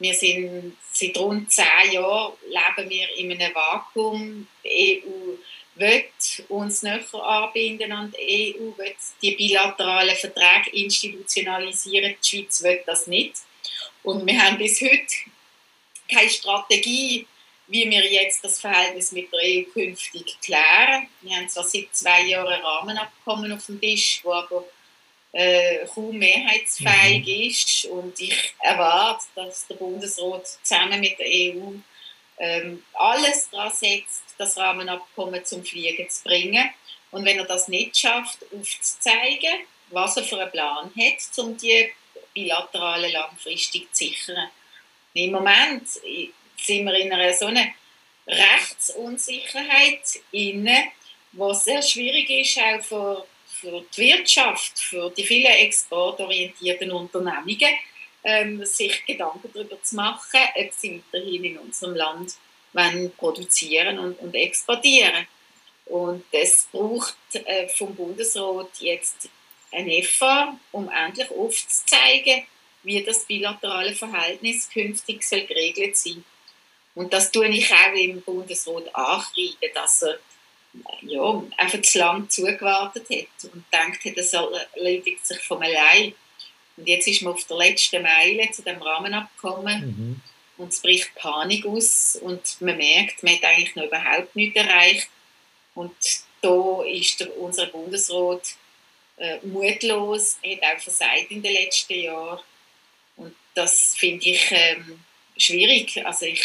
wir 0.04 0.14
sind 0.14 0.76
seit 0.92 1.18
rund 1.18 1.50
zehn 1.52 1.94
Jahren 1.94 2.34
leben 2.48 2.90
wir 2.90 3.18
in 3.18 3.32
einem 3.32 3.56
Vakuum. 3.56 4.48
Die 4.64 5.02
EU 5.02 5.38
will 5.76 6.04
uns 6.50 6.84
näher 6.84 7.02
anbinden 7.14 7.92
an 7.94 8.12
die 8.12 8.56
EU, 8.60 8.78
will 8.78 8.96
die 9.22 9.32
bilateralen 9.32 10.16
Verträge 10.16 10.72
institutionalisieren. 10.72 12.16
Die 12.22 12.28
Schweiz 12.28 12.64
will 12.64 12.84
das 12.86 13.08
nicht. 13.08 13.36
Und 14.04 14.26
wir 14.26 14.40
haben 14.42 14.58
bis 14.58 14.82
heute 14.82 15.16
keine 16.10 16.30
Strategie, 16.30 17.26
wie 17.68 17.90
wir 17.90 18.12
jetzt 18.12 18.44
das 18.44 18.60
Verhältnis 18.60 19.12
mit 19.14 19.32
der 19.32 19.40
EU 19.40 19.64
künftig 19.72 20.38
klären. 20.42 21.08
Wir 21.22 21.38
haben 21.38 21.50
zwar 21.50 21.64
seit 21.64 21.88
zwei 21.94 22.24
Jahren 22.24 22.62
Rahmenabkommen 22.62 23.52
auf 23.54 23.66
dem 23.66 23.80
Tisch, 23.80 24.20
wo 24.24 24.34
aber 24.34 24.66
äh, 25.32 25.86
kaum 25.88 26.18
mehrheitsfähig 26.18 27.26
mhm. 27.26 27.50
ist. 27.50 27.86
Und 27.86 28.20
ich 28.20 28.54
erwarte, 28.60 29.26
dass 29.36 29.68
der 29.68 29.76
Bundesrat 29.76 30.48
zusammen 30.62 31.00
mit 31.00 31.18
der 31.18 31.28
EU 31.28 31.72
ähm, 32.38 32.84
alles 32.94 33.50
daran 33.50 33.72
setzt, 33.72 34.24
das 34.38 34.58
Rahmenabkommen 34.58 35.46
zum 35.46 35.64
Fliegen 35.64 36.10
zu 36.10 36.24
bringen. 36.24 36.70
Und 37.12 37.26
wenn 37.26 37.38
er 37.38 37.46
das 37.46 37.68
nicht 37.68 37.98
schafft, 37.98 38.40
aufzuzeigen, 38.52 39.62
was 39.90 40.18
er 40.18 40.24
für 40.24 40.40
einen 40.40 40.52
Plan 40.52 40.92
hat, 40.98 41.38
um 41.38 41.56
die 41.56 41.90
bilaterale 42.34 43.12
langfristig 43.12 43.94
zu 43.94 44.06
sichern. 44.06 44.50
Im 45.14 45.32
Moment 45.32 45.88
sind 45.88 46.86
wir 46.86 46.94
in 46.96 47.12
einer 47.12 47.34
so 47.34 47.46
einer 47.46 47.68
Rechtsunsicherheit 48.28 50.02
inne, 50.32 50.92
was 51.34 51.66
sehr 51.66 51.82
schwierig 51.82 52.30
ist, 52.30 52.58
auch 52.60 52.82
für, 52.82 53.28
für 53.48 53.86
die 53.96 54.02
Wirtschaft, 54.02 54.80
für 54.80 55.10
die 55.12 55.24
vielen 55.24 55.52
exportorientierten 55.52 56.92
Unternehmungen, 56.92 57.74
ähm, 58.24 58.66
sich 58.66 59.06
Gedanken 59.06 59.50
darüber 59.54 59.82
zu 59.84 59.96
machen, 59.96 60.40
ob 60.56 60.72
sie 60.72 61.04
weiterhin 61.12 61.44
in 61.44 61.58
unserem 61.58 61.96
Land 61.96 62.36
wollen 62.72 63.12
produzieren 63.18 64.00
und, 64.00 64.20
und 64.20 64.34
exportieren. 64.36 65.28
Und 65.86 66.24
es 66.32 66.68
braucht 66.72 67.16
äh, 67.34 67.68
vom 67.68 67.94
Bundesrat 67.94 68.80
jetzt 68.80 69.30
ein 69.74 69.88
EFA, 69.88 70.58
um 70.72 70.90
endlich 70.90 71.30
aufzuzeigen, 71.32 72.46
wie 72.84 73.04
das 73.04 73.26
bilaterale 73.26 73.96
Verhältnis 73.96 74.70
künftig 74.70 75.24
soll 75.24 75.46
geregelt 75.46 75.98
sein 75.98 76.24
Und 76.96 77.14
das 77.14 77.32
tue 77.32 77.48
ich 77.48 77.72
auch 77.72 77.94
im 77.96 78.22
Bundesrat 78.22 78.94
ankreiden, 78.94 79.70
dass 79.74 80.04
er 80.04 80.20
ja, 81.02 81.44
einfach 81.58 81.82
zu 81.82 82.00
lange 82.00 82.28
zugewartet 82.28 83.08
hat 83.10 83.52
und 83.54 83.64
denkt, 83.72 84.18
das 84.18 84.34
erledigt 84.34 85.26
sich 85.26 85.40
von 85.40 85.62
allein. 85.62 86.14
Und 86.76 86.88
jetzt 86.88 87.08
ist 87.08 87.22
man 87.22 87.34
auf 87.34 87.46
der 87.46 87.58
letzten 87.58 88.02
Meile 88.02 88.50
zu 88.52 88.64
dem 88.64 88.82
Rahmenabkommen 88.82 89.86
mhm. 89.86 90.22
und 90.58 90.74
es 90.74 90.82
bricht 90.82 91.14
Panik 91.16 91.66
aus 91.66 92.18
und 92.20 92.60
man 92.62 92.78
merkt, 92.78 93.22
man 93.22 93.36
hat 93.36 93.44
eigentlich 93.44 93.76
noch 93.76 93.86
überhaupt 93.86 94.36
nichts 94.36 94.60
erreicht. 94.60 95.08
Und 95.76 95.96
da 96.42 96.84
ist 96.84 97.20
der, 97.20 97.38
unser 97.38 97.68
Bundesrat 97.68 98.56
äh, 99.18 99.40
mutlos, 99.44 100.38
hat 100.44 100.78
auch 100.78 100.82
versagt 100.82 101.30
in 101.30 101.42
den 101.42 101.54
letzten 101.54 102.00
Jahren. 102.00 102.40
Und 103.16 103.36
das 103.54 103.96
finde 103.98 104.26
ich 104.26 104.52
ähm, 104.52 105.00
schwierig. 105.38 106.04
Also 106.06 106.26
ich 106.26 106.44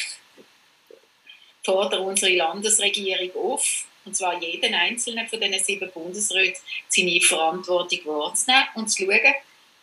fordere 1.65 2.01
unsere 2.01 2.35
Landesregierung 2.35 3.53
auf, 3.53 3.87
und 4.05 4.17
zwar 4.17 4.43
jeden 4.43 4.75
einzelnen 4.75 5.27
von 5.29 5.41
diesen 5.41 5.59
sieben 5.59 5.91
Bundesräten, 5.91 6.61
seine 6.89 7.21
Verantwortung 7.21 8.01
wahrzunehmen 8.07 8.65
und 8.75 8.89
zu 8.89 9.05
schauen, 9.05 9.35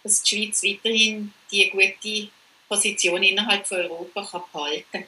dass 0.04 0.24
die 0.24 0.36
Schweiz 0.36 0.64
weiterhin 0.64 1.34
die 1.52 1.70
gute 1.70 2.30
Position 2.68 3.22
innerhalb 3.24 3.68
von 3.68 3.78
Europa 3.78 4.24
kann 4.24 4.42
behalten 4.52 4.86
kann. 4.92 5.06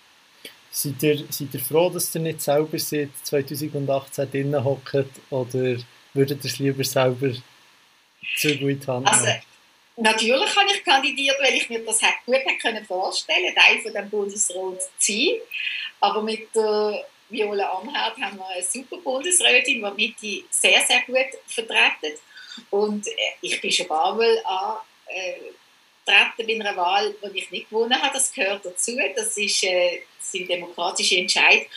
Seid 0.69 1.01
ihr, 1.01 1.25
seid 1.29 1.53
ihr 1.53 1.59
froh, 1.59 1.89
dass 1.89 2.13
ihr 2.13 2.21
nicht 2.21 2.41
selber 2.41 2.77
seit 2.77 3.09
2018 3.23 4.29
drinnen 4.29 4.63
hockt 4.63 5.07
oder 5.31 5.77
würdet 6.13 6.43
ihr 6.43 6.51
es 6.51 6.59
lieber 6.59 6.83
selber 6.83 7.33
zu 8.35 8.57
gut 8.57 8.87
haben? 8.87 9.05
Also, 9.05 9.27
natürlich 9.95 10.55
habe 10.55 10.69
ich 10.73 10.83
kandidiert, 10.83 11.37
weil 11.41 11.55
ich 11.55 11.69
mir 11.69 11.83
das 11.85 12.01
gut 12.25 12.41
können 12.61 12.85
vorstellen 12.85 13.55
Teil 13.55 13.79
von 13.81 13.93
dem 13.93 14.09
Bundesrat 14.09 14.81
zu 14.81 15.11
sein. 15.11 15.39
Aber 15.99 16.21
mit 16.21 16.53
der 16.55 17.05
Viola 17.29 17.79
Amherd 17.79 18.17
haben 18.21 18.37
wir 18.37 18.47
eine 18.47 18.63
super 18.63 18.97
Bundesrätin, 18.97 19.83
die 19.83 20.07
Mitte 20.07 20.45
sehr, 20.49 20.81
sehr 20.81 21.01
gut 21.01 21.27
vertreten. 21.47 22.17
Und 22.69 23.07
äh, 23.07 23.11
ich 23.41 23.59
bin 23.61 23.71
schon 23.71 23.85
ein 23.85 23.89
paar 23.89 24.15
Mal 24.15 24.41
angetreten 24.45 26.47
bei 26.47 26.53
einer 26.53 26.77
Wahl, 26.77 27.15
die 27.33 27.39
ich 27.39 27.51
nicht 27.51 27.69
gewonnen 27.69 28.01
habe. 28.01 28.13
Das 28.13 28.31
gehört 28.31 28.65
dazu. 28.65 28.97
Das 29.15 29.37
ist, 29.37 29.63
äh, 29.63 30.01
das 30.19 30.31
sind 30.31 30.49
demokratische 30.49 31.17
Entscheid. 31.17 31.67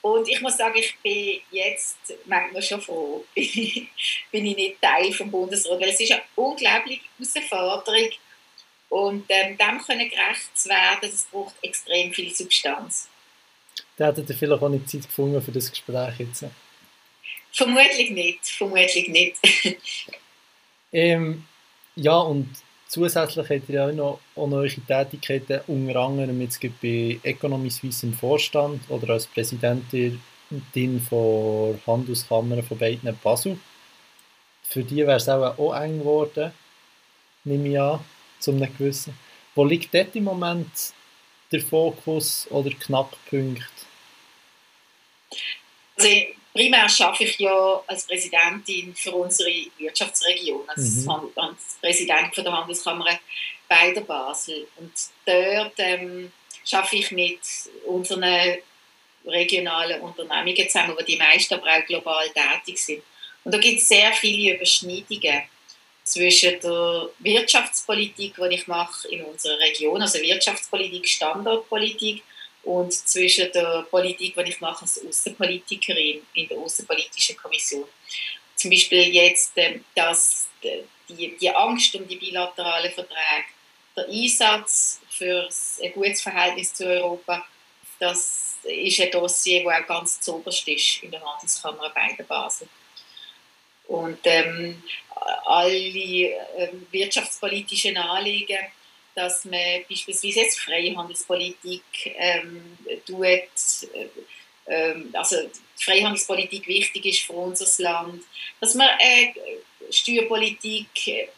Und 0.00 0.28
ich 0.28 0.40
muss 0.40 0.56
sagen, 0.56 0.78
ich 0.78 0.96
bin 1.02 1.40
jetzt 1.50 1.98
manchmal 2.24 2.62
schon 2.62 2.80
froh, 2.80 3.24
bin 3.34 4.46
ich 4.46 4.56
nicht 4.56 4.80
Teil 4.80 5.10
des 5.10 5.30
Bundesrat, 5.30 5.80
weil 5.80 5.88
es 5.88 6.00
ist 6.00 6.12
eine 6.12 6.22
unglaubliche 6.36 7.02
Herausforderung 7.18 8.10
und 8.90 9.24
ähm, 9.28 9.58
dem 9.58 9.78
können 9.84 10.08
gerecht 10.08 10.56
zu 10.56 10.68
werden, 10.68 10.98
das 11.02 11.26
braucht 11.30 11.54
extrem 11.62 12.12
viel 12.12 12.34
Substanz. 12.34 13.08
Da 13.96 14.06
hättet 14.06 14.30
ihr 14.30 14.36
vielleicht 14.36 14.62
auch 14.62 14.68
nicht 14.68 14.88
Zeit 14.88 15.02
gefunden 15.02 15.42
für 15.42 15.52
das 15.52 15.70
Gespräch 15.70 16.14
jetzt? 16.18 16.44
Vermutlich 17.52 18.10
nicht, 18.10 18.46
vermutlich 18.46 19.08
nicht. 19.08 19.36
ähm, 20.92 21.44
ja, 21.96 22.16
und 22.18 22.48
zusätzlich 22.88 23.48
habt 23.48 23.68
ihr 23.68 23.84
auch 23.84 23.92
noch, 23.92 24.20
auch 24.34 24.48
noch 24.48 24.58
eure 24.58 24.68
Tätigkeiten 24.68 25.60
unter 25.68 26.00
anderem 26.00 26.40
jetzt 26.40 26.60
bei 26.82 27.20
Economy 27.22 27.70
Suisse 27.70 28.06
im 28.06 28.14
Vorstand 28.14 28.82
oder 28.88 29.12
als 29.12 29.26
Präsidentin 29.26 30.20
von 31.08 31.78
Handelskammern 31.86 32.62
von 32.62 32.78
beiden 32.78 33.16
Basel. 33.22 33.58
Für 34.62 34.82
die 34.82 35.06
wäre 35.06 35.16
es 35.16 35.28
auch, 35.28 35.58
auch 35.58 35.74
eng 35.80 36.00
geworden, 36.00 36.52
nehme 37.44 37.68
ich 37.68 37.80
an, 37.80 38.00
zum 38.38 38.56
einem 38.56 38.76
gewissen. 38.76 39.14
Wo 39.54 39.64
liegt 39.64 39.94
dort 39.94 40.14
im 40.16 40.24
Moment 40.24 40.70
der 41.52 41.60
Fokus 41.60 42.46
oder 42.50 42.70
Knackpunkt? 42.70 43.70
Also 45.96 46.08
primär 46.58 46.86
arbeite 46.98 47.24
ich 47.24 47.38
ja 47.38 47.82
als 47.86 48.06
Präsidentin 48.06 48.94
für 48.94 49.12
unsere 49.12 49.50
Wirtschaftsregion, 49.78 50.68
als, 50.68 51.04
mhm. 51.04 51.30
als 51.36 51.78
Präsident 51.80 52.34
von 52.34 52.42
der 52.42 52.52
Handelskammer 52.52 53.06
bei 53.68 53.92
der 53.92 54.00
Basel. 54.00 54.66
Und 54.76 54.92
dort 55.24 55.74
ähm, 55.78 56.32
arbeite 56.72 56.96
ich 56.96 57.10
mit 57.12 57.40
unseren 57.86 58.58
regionalen 59.24 60.00
Unternehmungen 60.00 60.68
zusammen, 60.68 60.96
die 61.00 61.12
die 61.12 61.18
meisten 61.18 61.54
aber 61.54 61.70
auch 61.70 61.86
global 61.86 62.28
tätig 62.30 62.78
sind. 62.78 63.02
Und 63.44 63.54
da 63.54 63.58
gibt 63.58 63.80
es 63.80 63.88
sehr 63.88 64.12
viele 64.12 64.56
Überschneidungen 64.56 65.42
zwischen 66.02 66.58
der 66.60 67.10
Wirtschaftspolitik, 67.20 68.34
die 68.34 68.54
ich 68.54 68.66
mache 68.66 69.08
in 69.08 69.24
unserer 69.24 69.58
Region, 69.60 70.02
also 70.02 70.20
Wirtschaftspolitik, 70.20 71.06
Standortpolitik, 71.06 72.22
und 72.62 72.92
zwischen 72.92 73.50
der 73.52 73.86
Politik, 73.90 74.34
die 74.34 74.50
ich 74.50 74.60
mache 74.60 74.82
als 74.82 75.04
Außenpolitikerin 75.04 76.22
in 76.34 76.48
der 76.48 76.58
Außenpolitischen 76.58 77.36
Kommission. 77.36 77.88
Zum 78.54 78.70
Beispiel 78.70 79.14
jetzt, 79.14 79.52
ähm, 79.56 79.84
dass 79.94 80.48
die, 81.08 81.36
die 81.36 81.50
Angst 81.50 81.94
um 81.94 82.06
die 82.06 82.16
bilateralen 82.16 82.92
Verträge, 82.92 83.44
der 83.96 84.08
Einsatz 84.08 85.00
für 85.10 85.48
ein 85.82 85.92
gutes 85.92 86.22
Verhältnis 86.22 86.74
zu 86.74 86.86
Europa, 86.86 87.44
das 87.98 88.56
ist 88.62 89.00
ein 89.00 89.10
Dossier, 89.10 89.64
das 89.64 89.82
auch 89.82 89.86
ganz 89.86 90.20
zuoberst 90.20 90.68
ist 90.68 91.02
in 91.02 91.10
der 91.10 91.24
Handelskammer 91.24 91.90
bei 91.94 92.22
Basel. 92.24 92.68
Und 93.86 94.18
ähm, 94.24 94.82
alle 95.46 95.70
ähm, 95.78 96.86
wirtschaftspolitischen 96.90 97.96
Anliegen 97.96 98.58
dass 99.18 99.44
man 99.44 99.84
beispielsweise 99.88 100.40
jetzt 100.40 100.60
Freihandelspolitik 100.60 101.82
ähm, 102.04 102.78
tut, 103.04 103.24
äh, 103.24 103.48
ähm, 104.68 105.10
also 105.12 105.36
die 105.42 105.84
Freihandelspolitik 105.84 106.68
wichtig 106.68 107.04
ist 107.04 107.22
für 107.22 107.32
unser 107.32 107.82
Land, 107.82 108.22
dass 108.60 108.76
wir 108.76 108.88
äh, 109.00 109.32
Steuerpolitik 109.90 111.08
äh, 111.08 111.28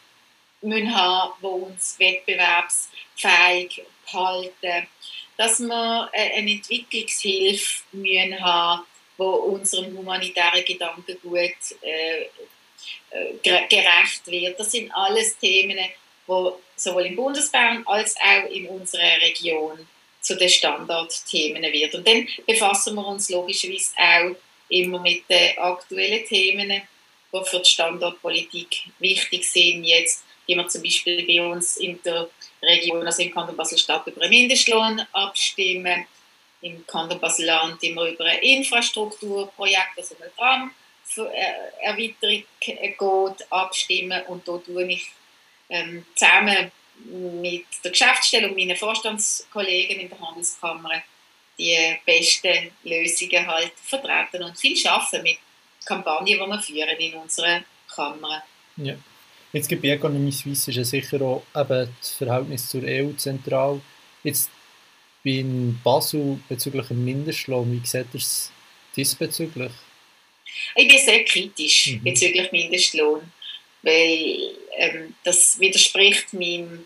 müssen 0.61 0.95
haben, 0.95 1.33
die 1.41 1.45
uns 1.47 1.97
wettbewerbsfähig 1.97 3.81
halten, 4.13 4.87
dass 5.37 5.59
wir 5.59 6.09
äh, 6.13 6.37
eine 6.37 6.51
Entwicklungshilfe 6.51 7.83
müssen 7.93 8.39
haben, 8.39 8.83
die 9.17 9.23
unserem 9.23 9.97
humanitären 9.97 10.63
Gedankengut 10.63 11.55
äh, 11.81 12.25
äh, 13.09 13.33
gerecht 13.41 14.27
wird. 14.27 14.59
Das 14.59 14.71
sind 14.71 14.91
alles 14.91 15.35
Themen, 15.39 15.79
wo 16.31 16.59
sowohl 16.75 17.07
im 17.07 17.15
Bundesbahn 17.15 17.83
als 17.85 18.15
auch 18.17 18.49
in 18.49 18.67
unserer 18.67 19.21
Region 19.21 19.87
zu 20.21 20.37
den 20.37 20.49
Standardthemen 20.49 21.63
wird. 21.63 21.95
Und 21.95 22.07
dann 22.07 22.27
befassen 22.47 22.95
wir 22.95 23.05
uns 23.05 23.29
logischerweise 23.29 23.91
auch 23.97 24.35
immer 24.69 24.99
mit 24.99 25.29
den 25.29 25.57
aktuellen 25.57 26.25
Themen 26.25 26.81
die 27.33 27.45
für 27.45 27.59
die 27.59 27.69
Standortpolitik 27.69 28.83
wichtig 28.99 29.49
sind. 29.49 29.83
Jetzt 29.83 30.23
die 30.47 30.55
wir 30.55 30.67
zum 30.67 30.83
Beispiel 30.83 31.25
bei 31.25 31.41
uns 31.41 31.77
in 31.77 31.99
der 32.03 32.29
Region, 32.61 33.05
also 33.05 33.21
im 33.21 33.33
Kanton 33.33 33.55
Basel-Stadt, 33.55 34.05
über 34.07 34.21
einen 34.21 34.31
Mindestlohn 34.31 35.01
abstimmen. 35.13 36.05
Im 36.61 36.85
Kanton 36.85 37.19
Basel-Land 37.19 37.81
immer 37.83 38.05
über 38.05 38.25
ein 38.25 38.39
Infrastrukturprojekt, 38.39 39.97
also 39.97 40.15
eine 40.19 40.31
Tram-Erweiterung 40.35 42.43
geht, 42.59 43.51
abstimmen. 43.51 44.21
Und 44.27 44.47
da 44.47 44.57
tue 44.57 44.91
ich 44.91 45.11
ähm, 45.71 46.05
zusammen 46.15 46.71
mit 47.41 47.65
der 47.83 47.91
Geschäftsstelle 47.91 48.47
und 48.47 48.55
meinen 48.55 48.77
Vorstandskollegen 48.77 50.01
in 50.01 50.09
der 50.09 50.19
Handelskammer 50.19 51.01
die 51.57 51.97
besten 52.05 52.71
Lösungen 52.83 53.47
halt 53.47 53.73
vertreten 53.83 54.43
und 54.43 54.57
viel 54.57 54.75
schaffen 54.75 55.23
mit 55.23 55.37
Kampagnen, 55.85 56.25
die 56.25 56.37
wir 56.37 56.59
führen 56.59 56.97
in 56.97 57.13
unserer 57.15 57.63
Kammer. 57.93 58.43
Ja. 58.77 58.95
Jetzt 59.53 59.67
gibt 59.67 59.83
Economy 59.83 60.31
Suisse 60.31 60.71
ist 60.71 60.77
ja 60.77 60.83
sicher 60.83 61.21
auch 61.21 61.43
eben 61.55 61.93
das 61.99 62.11
Verhältnis 62.11 62.69
zur 62.69 62.83
EU 62.83 63.11
zentral. 63.17 63.81
Jetzt 64.23 64.49
in 65.23 65.79
Basel 65.83 66.39
bezüglich 66.47 66.87
dem 66.87 67.03
Mindestlohn, 67.03 67.71
wie 67.71 67.85
sieht 67.85 68.07
ihr 68.13 68.19
es 68.19 68.51
diesbezüglich? 68.95 69.71
Ich 70.75 70.87
bin 70.87 70.97
sehr 70.97 71.23
kritisch 71.25 71.87
mhm. 71.87 72.03
bezüglich 72.03 72.51
Mindestlohn, 72.51 73.31
weil 73.81 74.51
ähm, 74.77 75.15
das 75.23 75.59
widerspricht 75.59 76.33
meinem 76.33 76.85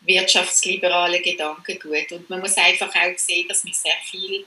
wirtschaftsliberalen 0.00 1.22
Gedankengut. 1.22 2.10
Und 2.12 2.30
man 2.30 2.40
muss 2.40 2.56
einfach 2.56 2.94
auch 2.94 3.18
sehen, 3.18 3.48
dass 3.48 3.64
wir 3.64 3.74
sehr 3.74 3.96
viele 4.04 4.44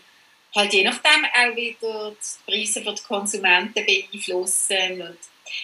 halt 0.55 0.73
je 0.73 0.83
nachdem 0.83 1.25
auch 1.25 1.55
wieder 1.55 2.11
die 2.11 2.51
Preise 2.51 2.81
für 2.81 2.93
die 2.93 3.03
Konsumenten 3.03 3.85
beeinflussen 3.85 5.01
und 5.01 5.17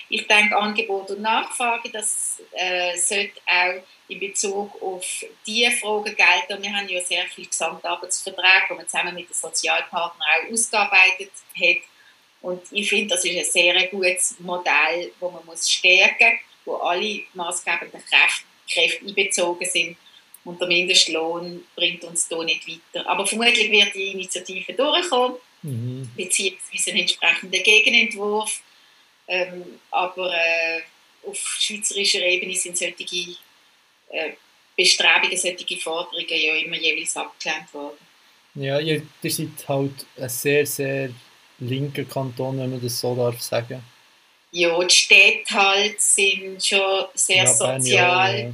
ich 0.10 0.28
denke, 0.28 0.56
Angebot 0.56 1.10
und 1.12 1.22
Nachfrage, 1.22 1.90
das 1.90 2.42
äh, 2.52 2.96
sollte 2.98 3.40
auch 3.46 3.82
in 4.08 4.20
Bezug 4.20 4.82
auf 4.82 5.26
diese 5.46 5.72
Fragen 5.72 6.16
gelten. 6.16 6.64
Wir 6.64 6.74
haben 6.74 6.88
ja 6.88 7.02
sehr 7.02 7.26
viele 7.26 7.48
Gesamtarbeitsverträge, 7.48 8.66
die 8.70 8.76
man 8.76 8.88
zusammen 8.88 9.16
mit 9.16 9.30
den 9.30 9.34
Sozialpartnern 9.34 10.28
auch 10.28 10.52
ausgearbeitet 10.52 11.32
hat. 11.56 11.91
Und 12.42 12.62
ich 12.72 12.90
finde, 12.90 13.16
das 13.16 13.24
ist 13.24 13.38
ein 13.38 13.44
sehr 13.44 13.88
gutes 13.88 14.36
Modell, 14.40 15.12
das 15.20 15.32
man 15.32 15.46
muss 15.46 15.70
stärken 15.70 16.32
muss, 16.32 16.66
wo 16.66 16.76
alle 16.76 17.22
maßgebenden 17.34 18.02
Kräfte, 18.04 18.46
Kräfte 18.70 19.06
einbezogen 19.06 19.68
sind. 19.70 19.98
Und 20.44 20.60
der 20.60 20.68
Mindestlohn 20.68 21.64
bringt 21.76 22.04
uns 22.04 22.28
hier 22.28 22.44
nicht 22.44 22.68
weiter. 22.68 23.08
Aber 23.08 23.28
vermutlich 23.28 23.70
wird 23.70 23.94
die 23.94 24.12
Initiative 24.12 24.74
durchkommen, 24.74 25.38
mhm. 25.62 26.10
beziehungsweise 26.16 26.92
einen 26.92 27.02
entsprechenden 27.02 27.64
Gegenentwurf. 27.64 28.62
Ähm, 29.28 29.80
aber 29.92 30.34
äh, 30.34 30.82
auf 31.28 31.38
schweizerischer 31.38 32.26
Ebene 32.26 32.56
sind 32.56 32.76
solche 32.76 33.36
äh, 34.10 34.32
Bestrebungen, 34.76 35.38
solche 35.38 35.78
Forderungen 35.78 36.28
ja 36.28 36.56
immer 36.56 36.78
jeweils 36.78 37.16
abgelehnt 37.16 37.72
worden. 37.72 37.98
Ja, 38.56 38.80
ihr, 38.80 39.04
ihr 39.22 39.32
seid 39.32 39.68
halt 39.68 40.06
ein 40.18 40.30
sehr, 40.30 40.66
sehr 40.66 41.12
linker 41.62 42.04
Kanton, 42.04 42.60
wenn 42.60 42.72
man 42.72 42.82
das 42.82 43.00
so 43.00 43.16
darf 43.16 43.42
sagen. 43.42 43.82
Ja, 44.52 44.78
die 44.84 44.94
Städte 44.94 45.54
halt 45.54 46.02
sind 46.02 46.62
schon 46.64 47.06
sehr 47.14 47.46
ja, 47.46 47.48
sozial. 47.48 48.36
Ja, 48.36 48.36
ja. 48.36 48.54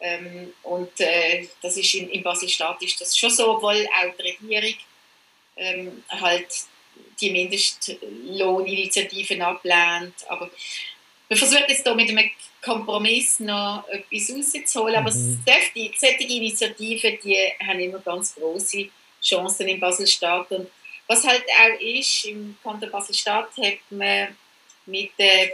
Ähm, 0.00 0.52
und 0.62 0.98
äh, 1.00 1.46
das 1.62 1.76
ist 1.76 1.94
in, 1.94 2.08
in 2.10 2.22
Basel-Stadt 2.22 2.82
ist 2.82 3.00
das 3.00 3.16
schon 3.16 3.30
so, 3.30 3.56
obwohl 3.56 3.86
auch 3.86 4.14
die 4.18 4.22
Regierung 4.22 4.74
ähm, 5.56 6.02
halt 6.08 6.48
die 7.20 7.30
Mindestlohninitiativen 7.30 9.42
ablehnt. 9.42 10.14
Aber 10.28 10.50
wir 11.28 11.36
versuchen 11.36 11.64
jetzt 11.68 11.82
hier 11.82 11.94
mit 11.94 12.08
einem 12.10 12.30
Kompromiss 12.62 13.40
noch 13.40 13.84
etwas 13.88 14.30
rauszuholen. 14.30 14.96
Aber 14.96 15.10
mhm. 15.10 15.42
solche, 15.44 15.90
solche 15.98 16.24
Initiativen 16.24 17.18
die 17.22 17.36
haben 17.66 17.80
immer 17.80 17.98
ganz 17.98 18.34
große 18.34 18.88
Chancen 19.22 19.68
in 19.68 19.78
Basel-Stadt. 19.80 20.50
Und 20.52 20.70
was 21.06 21.26
halt 21.26 21.44
auch 21.44 21.80
ist, 21.80 22.24
im 22.24 22.56
Kanton 22.62 22.90
Basel-Stadt 22.90 23.50
hat 23.56 23.78
man 23.90 24.36
mit 24.86 25.10
der, 25.18 25.50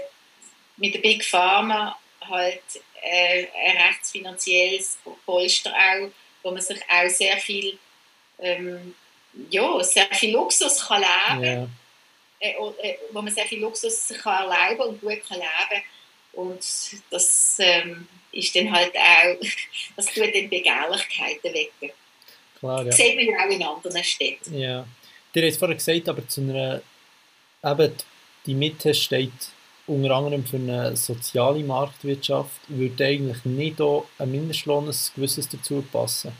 mit 0.76 0.94
der 0.94 1.00
Big 1.00 1.24
Pharma 1.24 1.96
halt 2.20 2.62
äh, 3.02 3.46
ein 3.66 3.76
rechtsfinanzielles 3.76 4.98
Polster 5.26 5.72
auch, 5.72 6.08
wo 6.42 6.50
man 6.50 6.60
sich 6.60 6.80
auch 6.88 7.08
sehr 7.08 7.36
viel 7.38 7.78
ähm, 8.38 8.94
ja, 9.50 9.82
sehr 9.82 10.06
viel 10.12 10.32
Luxus 10.32 10.86
kann 10.86 11.02
leben 11.02 11.42
yeah. 11.42 11.68
äh, 12.40 12.50
äh, 12.50 12.98
wo 13.12 13.22
man 13.22 13.32
sehr 13.32 13.46
viel 13.46 13.60
Luxus 13.60 14.12
kann 14.22 14.50
erleben 14.50 14.82
und 14.82 15.00
gut 15.00 15.26
kann 15.26 15.38
leben 15.38 15.82
und 16.32 16.64
das 17.10 17.56
ähm, 17.60 18.08
ist 18.32 18.54
dann 18.56 18.72
halt 18.72 18.94
auch, 18.96 19.36
das 19.96 20.06
tut 20.06 20.34
dann 20.34 20.48
Begehrlichkeiten 20.48 21.54
wecken. 21.54 21.92
Klar, 22.58 22.78
ja. 22.78 22.84
Das 22.84 22.96
sieht 22.96 23.16
man 23.16 23.26
ja 23.26 23.44
auch 23.44 23.50
in 23.50 23.62
anderen 23.62 24.04
Städten. 24.04 24.58
Ja. 24.58 24.86
Dir 25.35 25.47
hast 25.47 25.59
vorhin 25.59 25.79
gesagt, 25.79 26.09
aber 26.09 26.27
zu 26.29 26.40
einer, 26.40 26.83
eben 27.64 27.95
die 28.47 28.55
Mitte 28.55 28.95
steht 28.95 29.33
unter 29.87 30.14
anderem 30.14 30.45
für 30.45 30.57
eine 30.57 30.97
soziale 30.97 31.61
Marktwirtschaft, 31.64 32.61
würde 32.68 33.05
eigentlich 33.05 33.45
nicht 33.45 33.81
auch 33.81 34.07
ein 34.18 34.31
Mindestlohn 34.31 34.88
ein 34.88 34.97
gewisses 35.14 35.49
dazu 35.49 35.83
passen? 35.90 36.33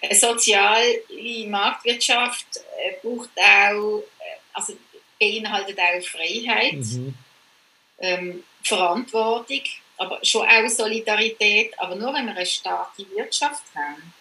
Eine 0.00 0.14
soziale 0.14 1.02
Marktwirtschaft 1.46 2.46
äh, 2.56 2.94
braucht 3.00 3.30
auch, 3.36 4.00
äh, 4.00 4.38
also 4.52 4.74
beinhaltet 5.18 5.78
auch 5.78 6.04
Freiheit. 6.04 6.74
Mhm 6.74 7.14
ähm, 8.02 8.42
Verantwortung, 8.62 9.62
aber 9.96 10.18
schon 10.22 10.46
auch 10.46 10.68
Solidarität. 10.68 11.78
Aber 11.78 11.94
nur 11.94 12.12
wenn 12.12 12.26
wir 12.26 12.36
eine 12.36 12.44
starke 12.46 13.08
Wirtschaft 13.16 13.62
haben, 13.74 14.12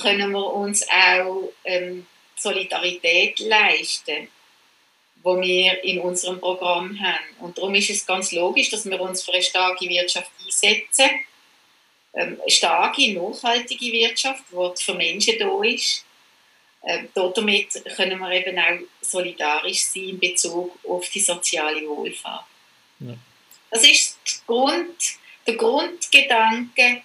können 0.00 0.32
wir 0.32 0.52
uns 0.52 0.86
auch 0.88 1.50
ähm, 1.64 2.06
Solidarität 2.36 3.38
leisten, 3.40 4.28
wo 5.22 5.40
wir 5.40 5.82
in 5.82 6.00
unserem 6.00 6.38
Programm 6.38 6.98
haben. 7.00 7.24
Und 7.40 7.58
darum 7.58 7.74
ist 7.74 7.90
es 7.90 8.06
ganz 8.06 8.32
logisch, 8.32 8.70
dass 8.70 8.88
wir 8.88 9.00
uns 9.00 9.24
für 9.24 9.32
eine 9.32 9.42
starke 9.42 9.88
Wirtschaft 9.88 10.30
einsetzen. 10.44 11.10
Ähm, 12.14 12.38
eine 12.40 12.50
starke, 12.50 13.12
nachhaltige 13.12 13.92
Wirtschaft, 13.92 14.44
die 14.50 14.82
für 14.82 14.94
Menschen 14.94 15.38
da 15.38 15.62
ist. 15.62 16.04
Ähm, 16.84 17.08
damit 17.14 17.82
können 17.96 18.20
wir 18.20 18.30
eben 18.30 18.58
auch 18.58 18.78
solidarisch 19.00 19.84
sein 19.84 20.10
in 20.10 20.20
Bezug 20.20 20.78
auf 20.84 21.08
die 21.10 21.20
soziale 21.20 21.86
Wohlfahrt. 21.88 22.44
Ja. 23.00 23.14
Das 23.70 23.82
ist 23.82 24.18
Grund, 24.46 24.96
der 25.46 25.56
Grundgedanke 25.56 27.02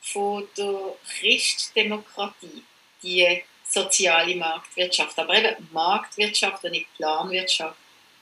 von 0.00 0.46
der 0.56 0.94
Christdemokratie, 1.18 2.62
die 3.02 3.42
soziale 3.76 4.36
Marktwirtschaft. 4.36 5.18
Aber 5.18 5.34
eben 5.34 5.68
Marktwirtschaft 5.72 6.64
und 6.64 6.70
nicht 6.72 6.92
Planwirtschaft. 6.96 7.76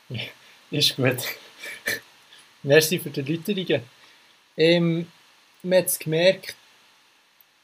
Ja, 0.09 0.23
ist 0.71 0.97
gut. 0.97 1.19
Merci 2.62 2.99
für 2.99 3.11
die 3.11 3.21
Erläuterungen. 3.21 3.83
Ähm, 4.57 5.07
man 5.62 5.79
hat 5.79 5.87
es 5.87 5.99
gemerkt, 5.99 6.57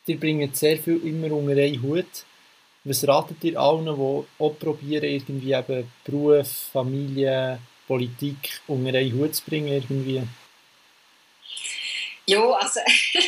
ihr 0.07 0.19
bringt 0.19 0.57
sehr 0.57 0.79
viel 0.79 1.01
immer 1.07 1.33
unter 1.33 1.53
einen 1.53 1.83
Hut. 1.83 2.25
Was 2.85 3.07
ratet 3.07 3.45
ihr 3.45 3.61
allen, 3.61 3.85
die 3.85 3.91
auch 4.43 4.59
probieren, 4.59 5.05
irgendwie 5.05 5.53
eben 5.53 5.93
Beruf, 6.05 6.51
Familie, 6.73 7.61
Politik 7.87 8.61
unter 8.67 8.99
einen 8.99 9.13
Hut 9.13 9.35
zu 9.35 9.45
bringen 9.45 9.69
irgendwie? 9.69 10.23
Ja, 12.27 12.43
also 12.53 12.81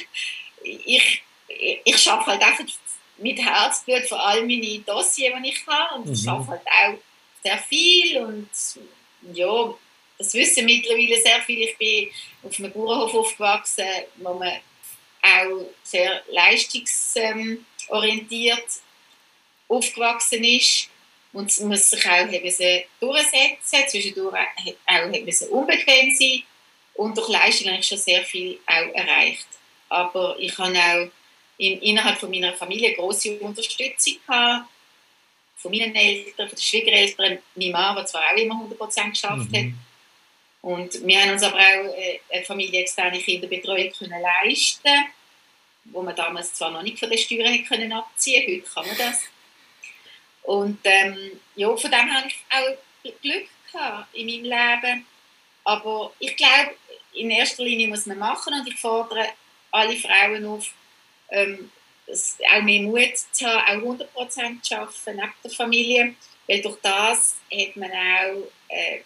ich, 0.64 1.22
ich 1.84 2.10
arbeite 2.10 2.30
halt 2.30 2.42
einfach 2.42 2.64
mit 3.22 3.38
Herzblut 3.38 4.02
für 4.02 4.18
all 4.18 4.42
meine 4.42 4.80
Dossiers, 4.80 5.40
die 5.42 5.50
ich 5.50 5.66
habe 5.66 5.94
und 5.96 6.06
mhm. 6.06 6.12
ich 6.12 6.28
arbeite 6.28 6.70
halt 6.70 6.96
auch 6.96 6.98
sehr 7.42 7.58
viel 7.58 8.18
und 8.18 8.50
ja, 9.32 9.74
das 10.18 10.34
wissen 10.34 10.66
mittlerweile 10.66 11.20
sehr 11.20 11.40
viele. 11.42 11.64
Ich 11.64 11.76
bin 11.78 12.08
auf 12.42 12.58
einem 12.58 12.72
Bauernhof 12.72 13.14
aufgewachsen, 13.14 13.86
wo 14.16 14.34
man 14.34 14.58
auch 15.22 15.66
sehr 15.82 16.22
leistungsorientiert 16.30 18.66
aufgewachsen 19.68 20.44
ist 20.44 20.90
und 21.32 21.58
muss 21.60 21.90
sich 21.90 22.06
auch 22.08 22.28
durchsetzen, 23.00 23.88
zwischendurch 23.88 24.36
auch 24.86 25.50
unbequem 25.50 26.14
sein 26.14 26.42
und 26.94 27.16
durch 27.16 27.28
Leistung 27.28 27.68
habe 27.68 27.78
ich 27.80 27.86
schon 27.86 27.98
sehr 27.98 28.22
viel 28.22 28.58
auch 28.66 28.94
erreicht. 28.94 29.46
Aber 29.88 30.36
ich 30.38 30.56
habe 30.58 30.78
auch 30.78 31.10
in, 31.58 31.80
innerhalb 31.80 32.18
von 32.18 32.30
meiner 32.30 32.52
Familie 32.54 32.94
große 32.94 33.38
Unterstützung 33.38 34.14
gehabt. 34.26 34.68
Von 35.56 35.70
meinen 35.70 35.94
Eltern, 35.94 36.48
von 36.48 36.56
den 36.56 36.62
Schwiegereltern, 36.62 37.38
mein 37.54 37.70
Mann, 37.70 37.94
der 37.94 38.06
zwar 38.06 38.22
auch 38.32 38.36
immer 38.36 38.54
100% 38.54 39.10
geschafft 39.10 39.50
mhm. 39.50 39.56
hat. 39.56 39.72
Und 40.62 41.06
wir 41.06 41.20
haben 41.20 41.30
uns 41.30 41.42
aber 41.42 41.56
auch 41.56 41.96
äh, 41.96 42.20
eine 42.32 42.44
familienexterne 42.44 43.18
Kinderbetreuung 43.18 43.92
können 43.92 44.20
leisten 44.20 45.12
wo 45.84 46.02
man 46.02 46.14
damals 46.14 46.54
zwar 46.54 46.70
noch 46.70 46.82
nicht 46.82 46.98
von 46.98 47.10
den 47.10 47.18
Steuern 47.18 47.64
können 47.64 47.92
abziehen 47.92 48.44
heute 48.46 48.72
kann 48.72 48.86
man 48.86 48.96
das. 48.96 49.22
Und 50.42 50.78
ähm, 50.84 51.40
ja, 51.54 51.76
von 51.76 51.90
dem 51.90 52.14
habe 52.14 52.28
ich 52.28 52.44
auch 52.50 53.12
Glück 53.20 53.48
gehabt 53.72 54.14
in 54.14 54.26
meinem 54.26 54.44
Leben. 54.44 55.06
Aber 55.64 56.12
ich 56.18 56.36
glaube, 56.36 56.74
in 57.14 57.30
erster 57.30 57.62
Linie 57.62 57.88
muss 57.88 58.06
man 58.06 58.18
machen 58.18 58.54
und 58.54 58.66
ich 58.66 58.78
fordere 58.78 59.28
alle 59.70 59.96
Frauen 59.96 60.44
auf, 60.46 60.66
ähm, 61.32 61.70
auch 62.52 62.62
mehr 62.62 62.82
Mut 62.82 63.16
zu 63.32 63.46
haben, 63.46 63.82
auch 63.82 64.26
100% 64.26 64.62
zu 64.62 64.76
arbeiten 64.76 65.16
neben 65.16 65.32
der 65.44 65.50
Familie, 65.50 66.14
weil 66.46 66.62
durch 66.62 66.78
das 66.82 67.36
hat 67.50 67.76
man 67.76 67.90
auch 67.90 68.48
äh, 68.68 69.00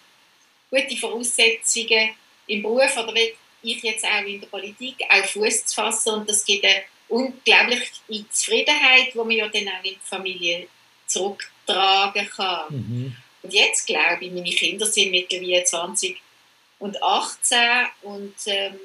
gute 0.71 0.97
Voraussetzungen 0.97 2.11
im 2.47 2.63
Beruf 2.63 2.97
oder 2.97 3.15
wie 3.15 3.35
ich 3.63 3.83
jetzt 3.83 4.05
auch 4.05 4.25
in 4.25 4.41
der 4.41 4.49
Politik 4.49 4.97
auch 5.09 5.25
Fuß 5.25 5.67
zu 5.67 5.75
fassen 5.75 6.15
und 6.15 6.29
das 6.29 6.45
gibt 6.45 6.65
eine 6.65 6.83
unglaubliche 7.09 8.29
Zufriedenheit, 8.31 9.13
die 9.13 9.19
man 9.19 9.31
ja 9.31 9.49
dann 9.49 9.69
auch 9.69 9.85
in 9.85 9.95
die 9.95 9.99
Familie 10.03 10.69
zurücktragen 11.07 12.29
kann. 12.29 12.65
Mhm. 12.71 13.17
Und 13.43 13.53
jetzt 13.53 13.87
glaube 13.87 14.25
ich, 14.25 14.33
meine 14.33 14.51
Kinder 14.51 14.87
sind 14.87 15.13
mittlerweile 15.13 15.63
20 15.63 16.21
und 16.79 17.03
18 17.03 17.59
und 18.03 18.35
ähm, 18.47 18.79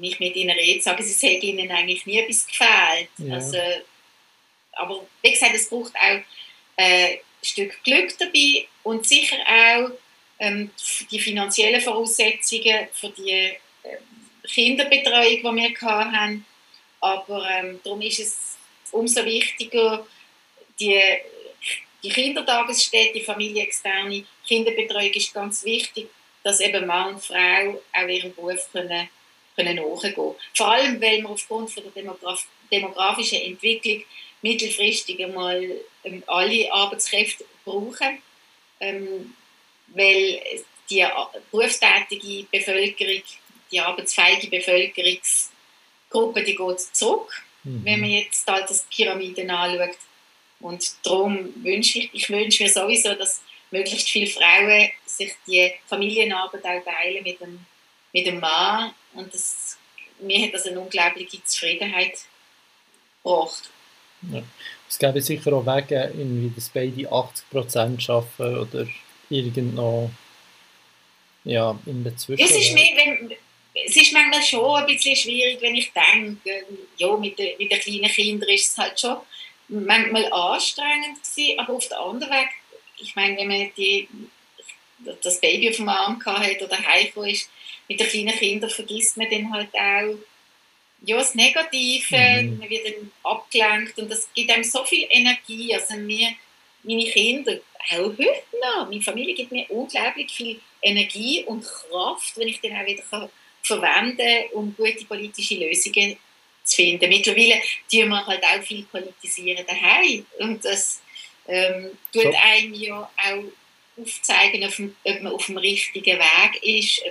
wenn 0.00 0.10
ich 0.10 0.20
mit 0.20 0.34
ihnen 0.36 0.56
rede, 0.56 0.80
sagen 0.80 1.02
sie, 1.02 1.10
es 1.10 1.22
hätte 1.22 1.46
ihnen 1.46 1.70
eigentlich 1.70 2.06
nie 2.06 2.18
etwas 2.18 2.46
gefällt. 2.46 3.08
Ja. 3.18 3.34
Also, 3.34 3.58
aber 4.72 5.06
wie 5.22 5.30
gesagt, 5.30 5.54
es 5.54 5.68
braucht 5.68 5.94
auch 5.94 6.20
äh, 6.76 7.14
ein 7.14 7.18
Stück 7.42 7.82
Glück 7.84 8.16
dabei 8.18 8.66
und 8.82 9.06
sicher 9.06 9.36
auch 9.46 9.90
ähm, 10.38 10.70
die 11.10 11.20
finanziellen 11.20 11.80
Voraussetzungen 11.80 12.88
für 12.92 13.10
die 13.10 13.30
äh, 13.30 13.58
Kinderbetreuung, 14.44 15.36
die 15.36 15.42
wir 15.42 15.80
hatten. 15.80 16.46
Aber 17.00 17.48
ähm, 17.50 17.80
darum 17.84 18.00
ist 18.00 18.20
es 18.20 18.56
umso 18.90 19.24
wichtiger, 19.24 20.06
die, 20.78 21.00
die 22.02 22.08
Kindertagesstätte, 22.08 23.12
die 23.14 23.24
familienexterne 23.24 24.24
Kinderbetreuung 24.46 25.12
ist 25.12 25.34
ganz 25.34 25.64
wichtig, 25.64 26.08
dass 26.42 26.60
eben 26.60 26.86
Mann 26.86 27.14
und 27.14 27.24
Frau 27.24 27.82
auch 27.92 28.08
ihrem 28.08 28.34
Beruf 28.34 28.70
können, 28.72 29.08
können 29.64 30.14
können. 30.14 30.34
Vor 30.54 30.68
allem, 30.68 31.00
weil 31.00 31.20
wir 31.20 31.30
aufgrund 31.30 31.70
von 31.70 31.82
der 31.82 31.92
Demograf 31.92 32.46
demografischen 32.70 33.40
Entwicklung 33.42 34.04
mittelfristig 34.42 35.22
einmal 35.22 35.62
ähm, 36.04 36.22
alle 36.26 36.72
Arbeitskräfte 36.72 37.44
brauchen, 37.64 38.22
ähm, 38.80 39.34
weil 39.88 40.40
die 40.88 41.04
berufstätige 41.50 42.46
Bevölkerung, 42.50 43.22
die 43.70 43.80
arbeitsfähige 43.80 44.48
Bevölkerungsgruppe, 44.48 46.42
die 46.44 46.56
geht 46.56 46.80
zurück, 46.80 47.42
mhm. 47.64 47.84
wenn 47.84 48.00
man 48.00 48.10
jetzt 48.10 48.46
halt 48.46 48.68
das 48.68 48.86
Pyramiden 48.90 49.50
anschaut. 49.50 49.96
Und 50.60 50.92
darum 51.04 51.52
wünsche 51.64 52.00
ich, 52.00 52.10
ich 52.12 52.28
wünsche 52.28 52.62
mir 52.62 52.68
sowieso, 52.68 53.14
dass 53.14 53.42
möglichst 53.70 54.10
viele 54.10 54.26
Frauen 54.26 54.90
sich 55.06 55.32
die 55.46 55.72
Familienarbeit 55.86 56.64
auch 56.64 56.84
teilen 56.84 57.22
mit 57.22 57.40
dem, 57.40 57.64
mit 58.12 58.26
dem 58.26 58.40
Mann. 58.40 58.92
Und 59.14 59.32
das, 59.32 59.76
mir 60.20 60.46
hat 60.46 60.54
das 60.54 60.66
eine 60.66 60.80
unglaubliche 60.80 61.42
Zufriedenheit 61.44 62.18
gebracht. 63.22 63.70
Ja. 64.30 64.42
Es 64.88 64.98
gäbe 64.98 65.20
sicher 65.20 65.52
auch 65.52 65.66
Wege, 65.66 66.12
irgendwie, 66.16 66.52
dass 66.54 66.68
beide 66.68 67.10
80% 67.10 68.10
arbeiten 68.10 68.58
oder 68.58 68.86
irgendwo 69.30 70.10
ja, 71.44 71.78
in 71.86 72.04
der 72.04 72.16
Zwischenzeit. 72.16 72.56
Es 72.56 72.66
ist, 72.66 72.74
wenn, 72.74 73.36
es 73.86 73.96
ist 73.96 74.12
manchmal 74.12 74.42
schon 74.42 74.76
ein 74.76 74.86
bisschen 74.86 75.16
schwierig, 75.16 75.58
wenn 75.60 75.74
ich 75.74 75.92
denke, 75.92 76.66
ja, 76.96 77.16
mit, 77.16 77.38
den, 77.38 77.56
mit 77.56 77.70
den 77.70 77.80
kleinen 77.80 78.10
Kindern 78.10 78.50
ist 78.50 78.72
es 78.72 78.78
halt 78.78 79.00
schon 79.00 79.16
manchmal 79.68 80.30
anstrengend 80.32 81.22
gewesen, 81.22 81.58
aber 81.58 81.74
auf 81.74 81.88
der 81.88 82.00
anderen 82.00 82.32
Weg 82.32 82.48
ich 83.00 83.16
meine, 83.16 83.36
wenn 83.36 83.48
man 83.48 83.70
die, 83.76 84.08
das 85.22 85.40
Baby 85.40 85.70
auf 85.70 85.76
dem 85.76 85.88
Arm 85.88 86.24
hat 86.24 86.62
oder 86.62 86.78
heimgekommen 86.78 87.30
ist, 87.30 87.50
mit 87.90 87.98
den 87.98 88.06
kleinen 88.06 88.38
Kindern 88.38 88.70
vergisst 88.70 89.16
man 89.16 89.28
dann 89.28 89.52
halt 89.52 89.74
auch 89.74 90.16
ja, 91.02 91.16
das 91.16 91.34
Negative, 91.34 92.42
mhm. 92.42 92.58
man 92.58 92.70
wird 92.70 92.86
dann 92.86 93.10
abgelenkt 93.24 93.98
und 93.98 94.10
das 94.10 94.28
gibt 94.32 94.50
einem 94.50 94.62
so 94.62 94.84
viel 94.84 95.06
Energie. 95.10 95.74
Also 95.74 95.96
mir, 95.96 96.28
meine 96.84 97.10
Kinder, 97.10 97.58
auch 97.90 97.96
heute 97.96 98.44
noch, 98.62 98.88
meine 98.88 99.02
Familie 99.02 99.34
gibt 99.34 99.50
mir 99.50 99.68
unglaublich 99.70 100.30
viel 100.30 100.60
Energie 100.82 101.42
und 101.44 101.64
Kraft, 101.64 102.36
wenn 102.36 102.48
ich 102.48 102.60
dann 102.60 102.76
auch 102.76 102.86
wieder 102.86 103.02
kann 103.10 103.28
verwenden 103.62 104.18
kann, 104.18 104.52
um 104.52 104.76
gute 104.76 105.04
politische 105.06 105.56
Lösungen 105.56 106.16
zu 106.62 106.76
finden. 106.76 107.08
Mittlerweile 107.08 107.60
tun 107.90 108.08
wir 108.08 108.26
halt 108.26 108.44
auch 108.44 108.62
viel 108.62 108.84
politisieren 108.84 109.66
daheim 109.66 110.24
und 110.38 110.64
das 110.64 111.02
ähm, 111.48 111.90
tut 112.12 112.22
so. 112.22 112.32
einem 112.40 112.74
ja 112.74 113.10
auch 113.16 114.00
aufzeigen, 114.00 114.64
ob 114.64 115.22
man 115.22 115.32
auf 115.32 115.46
dem 115.46 115.58
richtigen 115.58 116.18
Weg 116.18 116.62
ist, 116.62 117.02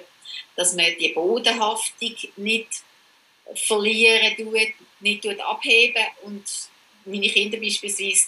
dass 0.60 0.76
man 0.76 0.88
die 1.00 1.14
Bodenhaftung 1.14 2.16
nicht 2.36 2.68
verlieren 3.56 4.36
tut, 4.36 4.74
nicht 5.00 5.24
tut 5.24 5.40
abheben 5.40 6.04
und 6.24 6.44
meine 7.06 7.30
Kinder 7.30 7.58
beispielsweise, 7.58 8.28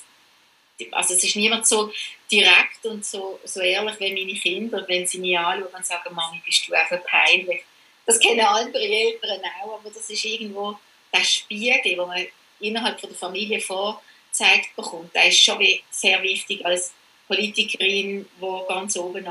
also 0.91 1.13
es 1.13 1.25
ist 1.25 1.35
niemand 1.35 1.67
so 1.67 1.91
direkt 2.31 2.85
und 2.85 3.05
so, 3.05 3.37
so 3.43 3.59
ehrlich 3.59 3.99
wie 3.99 4.13
meine 4.13 4.39
Kinder, 4.39 4.85
wenn 4.87 5.05
sie 5.05 5.19
mich 5.19 5.37
anschauen 5.37 5.73
und 5.75 5.85
sagen, 5.85 6.15
Mami, 6.15 6.41
bist 6.45 6.69
du 6.69 6.73
einfach 6.73 7.03
peinlich. 7.03 7.63
Das 8.05 8.17
kennen 8.17 8.39
andere 8.39 8.81
Eltern 8.81 9.41
auch, 9.61 9.79
aber 9.79 9.89
das 9.89 10.09
ist 10.09 10.23
irgendwo 10.23 10.79
der 11.13 11.25
Spiegel, 11.25 11.81
den 11.83 11.97
man 11.97 12.25
innerhalb 12.61 12.97
von 12.97 13.09
der 13.09 13.19
Familie 13.19 13.59
vor 13.59 14.01
gezeigt 14.31 14.73
bekommt. 14.77 15.13
Das 15.13 15.27
ist 15.27 15.43
schon 15.43 15.61
sehr 15.89 16.23
wichtig 16.23 16.65
als 16.65 16.93
Politikerin, 17.27 18.25
die 18.41 18.67
ganz 18.69 18.95
oben 18.95 19.27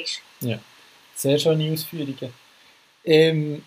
ist. 0.00 0.20
Ja, 0.40 0.60
sehr 1.16 1.36
schöne 1.36 1.72
Ausführungen. 1.72 2.32
Ähm, 3.04 3.64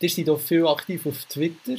ihr 0.00 0.10
seid 0.10 0.28
auch 0.30 0.40
viel 0.40 0.66
aktiv 0.66 1.04
auf 1.06 1.24
Twitter. 1.26 1.76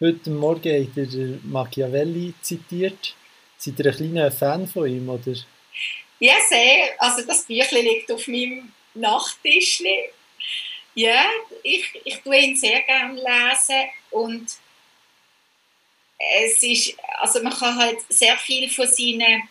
Heute 0.00 0.30
Morgen 0.30 0.86
habt 0.86 1.14
ihr 1.14 1.40
Machiavelli 1.44 2.34
zitiert. 2.42 3.14
Seid 3.56 3.78
ihr 3.78 3.86
ein 3.86 3.96
kleiner 3.96 4.30
Fan 4.30 4.66
von 4.66 4.86
ihm, 4.86 5.08
oder? 5.08 5.34
Ja, 6.18 6.34
sehr. 6.48 6.94
Also 6.98 7.26
das 7.26 7.44
Büchlein 7.44 7.84
liegt 7.84 8.10
auf 8.12 8.26
meinem 8.28 8.72
Nachttisch. 8.94 9.82
Ja, 10.94 11.24
ich, 11.62 11.88
ich 12.04 12.16
tue 12.18 12.36
ihn 12.36 12.56
sehr 12.56 12.82
gerne 12.82 13.14
lesen 13.14 13.88
und 14.10 14.46
es 16.18 16.62
ist, 16.62 16.96
also 17.18 17.42
man 17.42 17.52
kann 17.52 17.76
halt 17.76 17.98
sehr 18.08 18.36
viel 18.36 18.68
von 18.70 18.86
seinen, 18.86 19.48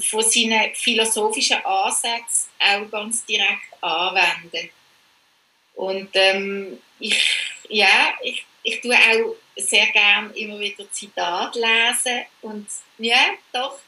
von 0.00 0.22
seinen 0.22 0.74
philosophischen 0.74 1.64
Ansätzen 1.64 2.50
auch 2.60 2.90
ganz 2.90 3.24
direkt 3.26 3.82
anwenden. 3.82 4.70
Und 5.74 6.10
ähm, 6.14 6.78
ich, 6.98 7.38
ja, 7.68 8.14
ich, 8.22 8.44
ich 8.62 8.80
tue 8.80 8.94
auch 8.94 9.34
sehr 9.56 9.86
gerne 9.86 10.30
immer 10.36 10.58
wieder 10.58 10.90
Zitate 10.90 11.58
lesen 11.58 12.24
und 12.42 12.66
ja, 12.98 13.34
doch, 13.52 13.78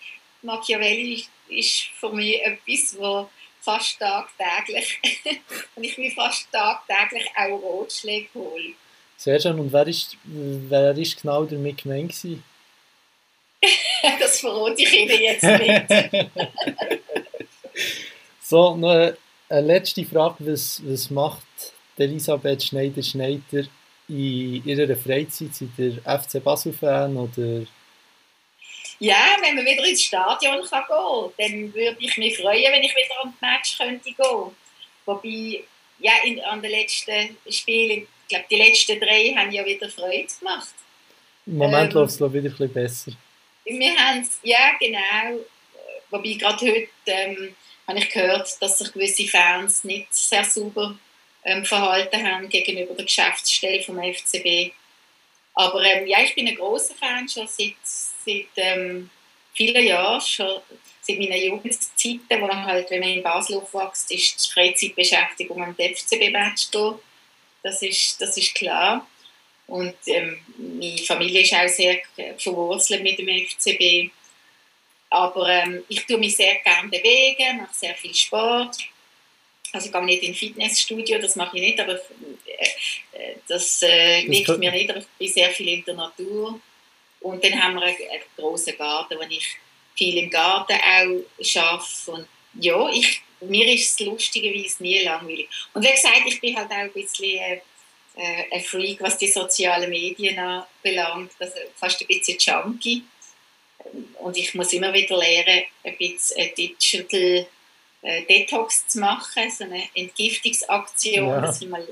Machiavelli 0.43 1.25
ist, 1.49 1.83
für 1.99 2.11
mich 2.11 2.41
etwas, 2.43 2.97
wo 2.99 3.29
fast 3.61 3.99
tagtäglich 3.99 5.01
und 5.75 5.85
ich 5.85 5.97
will 5.99 6.11
fast 6.13 6.51
tagtäglich 6.53 7.29
auch 7.37 7.59
Rotschläge 7.59 8.29
holen. 8.35 8.77
Sehr 9.17 9.41
schön. 9.41 9.59
Und 9.59 9.73
wer 9.73 9.87
ist, 9.87 10.17
wer 10.25 10.97
ist 10.97 11.21
genau 11.21 11.45
damit 11.45 11.83
gemeint 11.83 12.11
gewesen? 12.11 12.45
das 14.21 14.41
verrate 14.41 14.83
ich 14.83 14.93
Ihnen 14.93 15.21
jetzt 15.21 15.43
nicht. 15.43 16.31
so, 18.43 18.77
noch 18.77 18.91
eine, 18.91 19.17
letzte 19.63 20.05
Frage. 20.05 20.37
Was, 20.47 20.81
was 20.85 21.11
macht 21.11 21.43
Elisabeth 21.99 22.63
Schneider-Schneider 22.63 23.67
in 24.09 24.65
ihrer 24.65 24.97
Freizeit? 24.97 25.55
Seid 25.55 25.69
ihr 25.79 26.01
FC 26.05 26.43
Basel-Fan 26.43 27.17
oder... 27.17 27.67
Ja, 28.99 29.37
wenn 29.43 29.57
man 29.57 29.67
wieder 29.67 29.85
ins 29.85 30.05
Stadion 30.05 30.65
kann 30.65 30.85
gehen 30.89 31.33
dann 31.37 31.75
würde 31.75 31.97
ich 31.99 32.17
mich 32.17 32.39
freuen, 32.39 32.73
wenn 32.73 32.83
ich 32.83 32.95
wieder 32.95 33.21
am 33.23 33.35
Match 33.43 33.77
könnte 33.77 34.11
gehen. 34.11 34.57
Wobei, 35.05 35.65
ja, 35.99 36.13
in, 36.25 36.41
an 36.41 36.63
den 36.63 36.71
letzten 36.71 37.37
Spielen 37.51 38.07
ich 38.27 38.31
glaube, 38.31 38.47
die 38.51 38.57
letzten 38.57 38.99
drei 38.99 39.35
haben 39.37 39.53
ja 39.53 39.65
wieder 39.65 39.89
Freude 39.89 40.27
gemacht. 40.41 40.75
Im 41.47 41.59
Moment 41.59 41.93
ähm, 41.93 42.01
läuft 42.01 42.11
es 42.11 42.21
wieder 42.21 42.27
ein 42.27 42.43
bisschen 42.43 42.73
besser. 42.73 43.13
Wir 43.65 43.95
haben 43.97 44.21
es, 44.21 44.41
ja 44.43 44.73
genau, 44.81 45.45
wobei 46.11 46.33
gerade 46.33 46.67
heute 46.67 46.89
ähm, 47.07 47.55
habe 47.87 47.99
ich 47.99 48.09
gehört, 48.09 48.51
dass 48.61 48.79
sich 48.79 48.93
gewisse 48.93 49.29
Fans 49.29 49.85
nicht 49.85 50.13
sehr 50.13 50.45
sauber 50.45 50.99
ähm, 51.47 51.65
verhalten 51.65 52.27
haben 52.27 52.49
gegenüber 52.49 52.95
der 52.95 53.05
Geschäftsstelle 53.05 53.83
vom 53.83 53.99
FCB. 53.99 54.73
Aber 55.55 55.83
ähm, 55.83 56.07
ja, 56.07 56.21
ich 56.23 56.35
bin 56.35 56.49
ein 56.49 56.57
großer 56.57 56.95
Fan 56.95 57.29
schon 57.29 57.47
seit, 57.47 57.77
seit 57.85 58.49
ähm, 58.57 59.09
vielen 59.55 59.87
Jahren, 59.87 60.21
schon 60.21 60.61
seit 61.01 61.19
meiner 61.19 61.37
Jugendzeiten, 61.37 62.41
wo 62.41 62.47
man 62.47 62.67
halt, 62.67 62.91
wenn 62.91 63.01
man 63.01 63.09
in 63.11 63.23
Basel 63.23 63.57
aufwächst, 63.59 64.11
ist 64.11 64.45
die 64.45 64.53
Freizeitbeschäftigung 64.53 65.63
am 65.63 65.75
FCB-Match 65.75 66.71
gehen. 66.73 66.95
Das 67.63 67.81
ist, 67.81 68.21
das 68.21 68.37
ist 68.37 68.55
klar. 68.55 69.07
Und 69.69 69.95
ähm, 70.07 70.39
meine 70.59 70.99
Familie 70.99 71.43
ist 71.43 71.55
auch 71.55 71.69
sehr 71.69 72.01
verwurzelt 72.39 73.03
mit 73.03 73.19
dem 73.19 73.29
FCB. 73.29 74.11
Aber 75.11 75.49
ähm, 75.49 75.85
ich 75.89 76.05
tue 76.07 76.19
mich 76.19 76.37
sehr 76.37 76.57
gerne 76.57 76.89
bewegen, 76.89 77.59
mache 77.59 77.75
sehr 77.75 77.95
viel 77.95 78.15
Sport. 78.15 78.77
Also 79.77 79.89
ich 79.89 79.93
gehe 79.93 80.05
nicht 80.05 80.23
in 80.23 80.35
Fitnessstudio, 80.35 81.19
das 81.19 81.37
mache 81.37 81.59
ich 81.59 81.63
nicht, 81.63 81.81
aber 81.81 81.97
äh, 81.97 82.67
äh 83.13 83.35
das 83.47 83.83
äh, 83.83 84.23
liegt 84.23 84.49
mir 84.57 84.73
nicht, 84.73 84.89
aber 84.89 85.01
ich 85.01 85.07
bin 85.19 85.29
sehr 85.29 85.51
viel 85.51 85.69
in 85.69 85.85
der 85.85 85.95
Natur. 85.95 86.59
Und 87.21 87.45
dann 87.45 87.63
haben 87.63 87.75
wir 87.75 87.83
einen, 87.83 87.97
einen 88.11 88.23
grossen 88.37 88.75
Garten, 88.79 89.19
wo 89.19 89.23
ich 89.29 89.59
viel 89.95 90.17
im 90.17 90.31
Garten 90.31 90.73
auch 90.73 91.61
arbeite. 91.61 92.11
Und 92.11 92.27
ja, 92.59 92.89
ich, 92.89 93.21
mir 93.41 93.71
ist 93.71 94.01
es 94.01 94.07
lustigerweise 94.07 94.83
nie 94.83 95.03
langweilig. 95.03 95.49
Und 95.75 95.85
wie 95.85 95.93
gesagt, 95.93 96.23
ich 96.25 96.41
bin 96.41 96.57
halt 96.57 96.71
auch 96.71 96.77
ein 96.77 96.93
bisschen 96.93 97.39
äh, 97.39 97.61
äh 98.17 98.45
ein 98.51 98.63
Freak, 98.63 99.03
was 99.03 99.19
die 99.19 99.29
sozialen 99.29 99.91
Medien 99.91 100.39
anbelangt, 100.39 101.33
also 101.39 101.55
fast 101.75 102.01
ein 102.01 102.07
bisschen 102.07 102.39
Junkie. 102.39 103.03
Und 104.21 104.39
ich 104.39 104.55
muss 104.55 104.73
immer 104.73 104.95
wieder 104.95 105.19
lernen, 105.19 105.65
ein 105.85 105.99
bisschen 105.99 106.41
ein 106.41 106.55
Digital 106.55 107.47
äh, 108.03 108.23
Detox 108.23 108.87
zu 108.89 109.01
machen, 109.01 109.51
so 109.51 109.65
eine 109.65 109.89
Entgiftungsaktion, 109.95 111.29
ja. 111.29 111.41
dass 111.41 111.61
ich 111.61 111.69
mal 111.69 111.87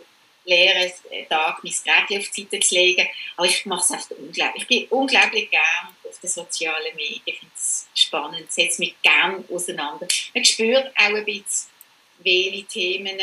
lehre, 0.45 0.93
einen 1.11 1.29
Tag 1.29 1.63
mein 1.63 1.73
Gerät 1.85 2.21
auf 2.21 2.31
die 2.31 2.43
Seite 2.43 2.61
zu 2.61 2.75
legen. 2.75 3.07
Aber 3.37 3.47
ich 3.47 3.65
mache 3.67 3.81
es 3.81 3.91
einfach 3.91 4.17
unglaublich. 4.17 4.63
Ich 4.63 4.69
bin 4.69 4.87
unglaublich 4.91 5.51
gern 5.51 5.89
auf 6.09 6.19
den 6.21 6.31
sozialen 6.31 6.95
Medien. 6.97 7.23
Ich 7.25 7.39
finde 7.39 7.55
es 7.57 7.87
spannend, 7.95 8.53
setze 8.53 8.81
mich 8.81 8.95
gern 9.03 9.45
auseinander. 9.51 10.07
Man 10.35 10.45
spürt 10.45 10.93
auch 10.97 11.05
ein 11.05 11.25
bisschen, 11.25 11.71
welche 12.19 12.65
Themen, 12.65 13.19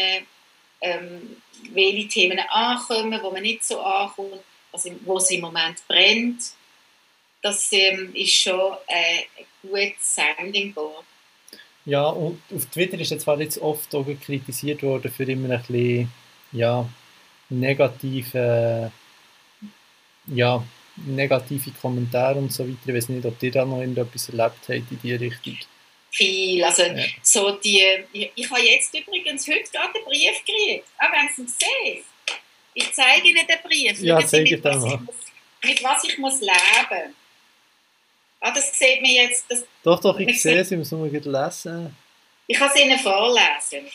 ähm, 0.82 1.42
welche 1.72 2.08
Themen 2.08 2.40
ankommen, 2.40 3.20
wo 3.22 3.32
man 3.32 3.44
nicht 3.44 3.64
so 3.64 3.80
ankommt, 3.80 4.42
also 4.72 4.92
wo 5.06 5.18
es 5.18 5.30
im 5.32 5.42
Moment 5.42 5.86
brennt. 5.88 6.42
Das 7.42 7.72
ähm, 7.72 8.14
ist 8.16 8.34
schon 8.34 8.78
ein 8.88 9.24
gutes 9.62 10.16
Sounding 10.16 10.74
Board. 10.74 11.06
Ja, 11.86 12.06
und 12.08 12.40
auf 12.56 12.66
Twitter 12.68 13.00
ist 13.00 13.12
jetzt 13.12 13.24
zwar 13.24 13.40
jetzt 13.40 13.58
oft 13.58 13.94
auch 13.96 14.06
kritisiert 14.24 14.84
worden 14.84 15.12
für 15.12 15.24
immer 15.24 15.50
ein 15.50 15.62
bisschen, 15.62 16.12
ja, 16.52 16.88
negative, 17.50 18.92
ja, 20.28 20.64
negative 20.96 21.72
Kommentare 21.82 22.38
und 22.38 22.54
so 22.54 22.64
weiter. 22.64 22.78
Ich 22.86 22.94
weiß 22.94 23.10
nicht, 23.10 23.26
ob 23.26 23.42
ihr 23.42 23.52
da 23.52 23.66
noch 23.66 23.80
irgendetwas 23.80 24.30
erlebt 24.30 24.58
habt 24.68 24.70
in 24.70 25.00
diese 25.02 25.20
Richtung. 25.20 25.58
Viel. 26.12 26.64
Also, 26.64 26.84
ja. 26.84 27.04
so 27.24 27.52
die, 27.52 27.84
ich, 28.12 28.32
ich 28.36 28.50
habe 28.50 28.62
jetzt 28.62 28.94
übrigens 28.94 29.48
heute 29.48 29.72
gerade 29.72 29.96
einen 29.96 30.06
Brief 30.06 30.44
gekriegt. 30.46 30.86
Ah, 30.98 31.08
wenn 31.12 31.30
Sie 31.34 31.42
ihn 31.42 31.48
sehen. 31.48 32.04
Ich 32.74 32.94
zeige 32.94 33.28
Ihnen 33.28 33.48
den 33.48 33.58
Brief. 33.64 34.00
Ja, 34.02 34.26
zeige 34.26 34.56
ich 34.56 34.64
mal. 34.64 35.00
Mit 35.64 35.84
was 35.84 36.04
ich 36.04 36.18
muss 36.18 36.42
leben 36.42 37.16
Ah, 38.42 38.52
das 38.52 38.78
sieht 38.78 39.02
man 39.02 39.12
jetzt. 39.12 39.46
Das, 39.50 39.64
doch, 39.84 40.00
doch, 40.00 40.20
ich 40.20 40.42
sehe 40.42 40.60
es, 40.60 40.72
ich 40.72 40.78
muss 40.78 40.92
nur 40.92 41.08
lesen. 41.08 41.96
Ich 42.48 42.58
kann 42.58 42.70
es 42.74 42.82
Ihnen 42.82 43.00
vorlesen. 43.00 43.86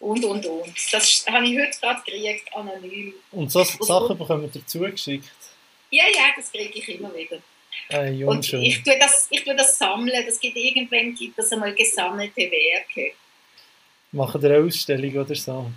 Und, 0.00 0.24
und, 0.24 0.44
und. 0.44 0.92
Das 0.92 1.24
habe 1.30 1.46
ich 1.46 1.58
heute 1.58 1.78
gerade 1.80 2.02
gekriegt, 2.04 2.54
anonym. 2.54 3.14
Und 3.30 3.50
so 3.50 3.62
Sachen 3.62 4.18
bekommen 4.18 4.50
dazu 4.52 4.80
geschickt? 4.80 5.30
Ja, 5.90 6.04
ja, 6.04 6.32
das 6.36 6.50
kriege 6.50 6.78
ich 6.78 6.88
immer 6.88 7.14
wieder. 7.14 7.38
Äh, 7.90 8.24
und 8.24 8.52
ich 8.52 8.82
tue, 8.82 8.98
das, 8.98 9.28
ich 9.30 9.44
tue 9.44 9.54
das 9.54 9.78
sammeln. 9.78 10.26
Das 10.26 10.40
gibt 10.40 10.56
irgendwann 10.56 11.14
gibt 11.14 11.38
es 11.38 11.52
einmal 11.52 11.74
gesammelte 11.74 12.50
Werke. 12.50 13.12
Machen 14.12 14.44
eine 14.44 14.58
Ausstellung 14.58 15.16
oder 15.16 15.34
so? 15.34 15.70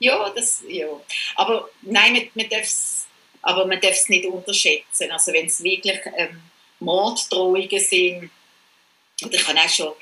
Ja, 0.00 0.30
das, 0.30 0.62
ja. 0.68 0.88
Aber 1.36 1.68
nein, 1.82 2.12
man, 2.12 2.28
man 2.34 2.48
darf 2.48 2.62
es 2.62 3.06
aber 3.44 3.66
man 3.66 3.80
darf 3.80 3.92
es 3.92 4.08
nicht 4.08 4.26
unterschätzen. 4.26 5.10
Also 5.10 5.32
wenn 5.32 5.46
es 5.46 5.62
wirklich 5.62 6.00
ähm, 6.16 6.40
Morddrohungen 6.84 7.80
sind. 7.80 8.30
Und 9.22 9.34
ich 9.34 9.46
habe 9.46 9.58
auch 9.58 9.68
schon 9.68 9.92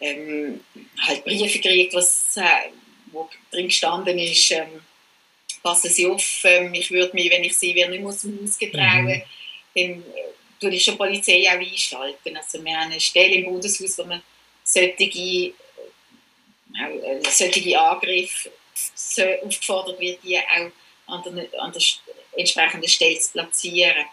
ähm, 0.00 0.60
halt 1.00 1.24
Briefe 1.24 1.58
gekriegt, 1.58 1.94
was, 1.94 2.36
äh, 2.36 2.70
wo 3.06 3.28
drin 3.50 3.66
gestanden 3.66 4.18
ist, 4.18 4.50
ähm, 4.50 4.80
passen 5.62 5.90
Sie 5.90 6.06
auf, 6.06 6.40
ähm, 6.44 6.72
ich 6.74 6.90
würde 6.90 7.12
mich, 7.14 7.30
wenn 7.30 7.44
ich 7.44 7.56
Sie 7.56 7.74
wäre, 7.74 7.90
nicht 7.90 8.04
aus 8.04 8.22
dem 8.22 8.40
Haus 8.42 8.58
getrauen, 8.58 9.04
mhm. 9.04 9.22
dann 9.74 9.84
äh, 9.84 10.30
tue 10.60 10.70
ich 10.70 10.84
schon 10.84 10.94
die 10.94 10.98
Polizei 10.98 11.44
auch 11.48 11.58
einschalten. 11.58 12.36
Also 12.36 12.64
wir 12.64 12.76
haben 12.76 12.90
eine 12.90 13.00
Stelle 13.00 13.34
im 13.34 13.44
Bundeshaus, 13.44 13.98
wo 13.98 14.04
man 14.04 14.22
solche, 14.64 14.94
äh, 15.04 15.52
äh 16.76 17.22
solche 17.28 17.80
Angriffe 17.80 18.50
so 18.94 19.22
aufgefordert 19.22 20.00
wird, 20.00 20.22
die 20.22 20.38
auch 20.38 20.70
an 21.06 21.22
der, 21.24 21.60
an 21.60 21.72
der 21.72 21.82
entsprechenden 22.36 22.88
Stelle 22.88 23.18
zu 23.18 23.32
platzieren 23.32 24.06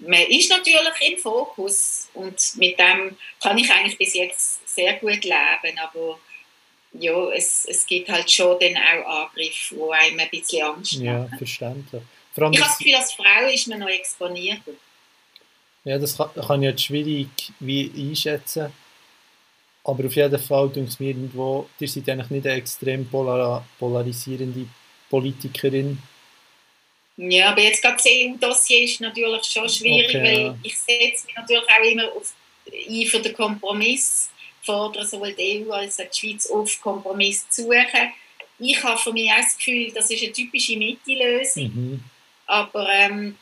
man 0.00 0.22
ist 0.28 0.50
natürlich 0.50 1.12
im 1.12 1.18
Fokus 1.18 2.08
und 2.14 2.36
mit 2.56 2.78
dem 2.78 3.16
kann 3.42 3.58
ich 3.58 3.70
eigentlich 3.70 3.98
bis 3.98 4.14
jetzt 4.14 4.68
sehr 4.68 4.94
gut 4.94 5.24
leben, 5.24 5.78
aber 5.78 6.18
ja, 6.92 7.30
es, 7.30 7.66
es 7.68 7.86
gibt 7.86 8.08
halt 8.08 8.30
schon 8.30 8.58
dann 8.60 8.76
auch 8.76 9.26
Angriffe, 9.26 9.74
die 9.74 9.92
einem 9.92 10.20
ein 10.20 10.30
bisschen 10.30 10.62
Angst 10.62 10.94
machen. 10.94 11.04
Ja, 11.04 11.28
verständlich. 11.36 12.02
ich 12.34 12.42
habe 12.42 12.56
das 12.56 12.78
Gefühl, 12.78 12.94
als 12.94 13.12
Frau 13.12 13.48
ist 13.52 13.68
man 13.68 13.80
noch 13.80 13.88
exponierter. 13.88 14.72
Ja, 15.84 15.98
das 15.98 16.16
kann, 16.16 16.30
kann 16.34 16.62
ich 16.62 16.70
jetzt 16.70 16.84
schwierig 16.84 17.28
wie 17.60 17.90
einschätzen. 17.96 18.72
Aber 19.84 20.04
auf 20.04 20.16
jeden 20.16 20.38
Fall 20.38 20.68
denke 20.68 20.90
ich 20.90 21.00
mir 21.00 21.08
irgendwo, 21.08 21.68
ihr 21.78 21.88
seid 21.88 22.08
eigentlich 22.08 22.30
nicht 22.30 22.46
eine 22.46 22.56
extrem 22.56 23.08
polar 23.08 23.66
polarisierende 23.78 24.66
Politikerin, 25.08 25.98
ja, 27.20 27.50
aber 27.50 27.62
jetzt 27.62 27.82
gerade 27.82 27.96
das 27.96 28.06
EU-Dossier 28.06 28.84
ist 28.84 29.00
natürlich 29.00 29.44
schon 29.44 29.68
schwierig, 29.68 30.14
okay, 30.14 30.22
weil 30.22 30.54
ich 30.62 30.78
setze 30.78 31.26
mich 31.26 31.34
natürlich 31.34 31.64
auch 31.64 31.84
immer 31.84 32.12
auf, 32.12 32.32
ein 32.72 33.06
für 33.06 33.18
den 33.18 33.34
Kompromiss, 33.34 34.30
fordere 34.62 35.04
sowohl 35.04 35.32
die 35.32 35.66
EU 35.66 35.72
als 35.72 35.98
auch 35.98 36.04
die 36.04 36.16
Schweiz 36.16 36.48
auf, 36.48 36.80
Kompromiss 36.80 37.50
zu 37.50 37.62
suchen. 37.62 38.12
Ich 38.60 38.80
habe 38.84 39.00
für 39.00 39.12
mich 39.12 39.32
auch 39.32 39.38
das 39.38 39.56
Gefühl, 39.56 39.90
das 39.92 40.08
ist 40.12 40.22
eine 40.22 40.32
typische 40.32 40.76
Mitte-Lösung, 40.76 41.64
mhm. 41.64 42.04
aber 42.46 42.88
ähm, 42.88 43.36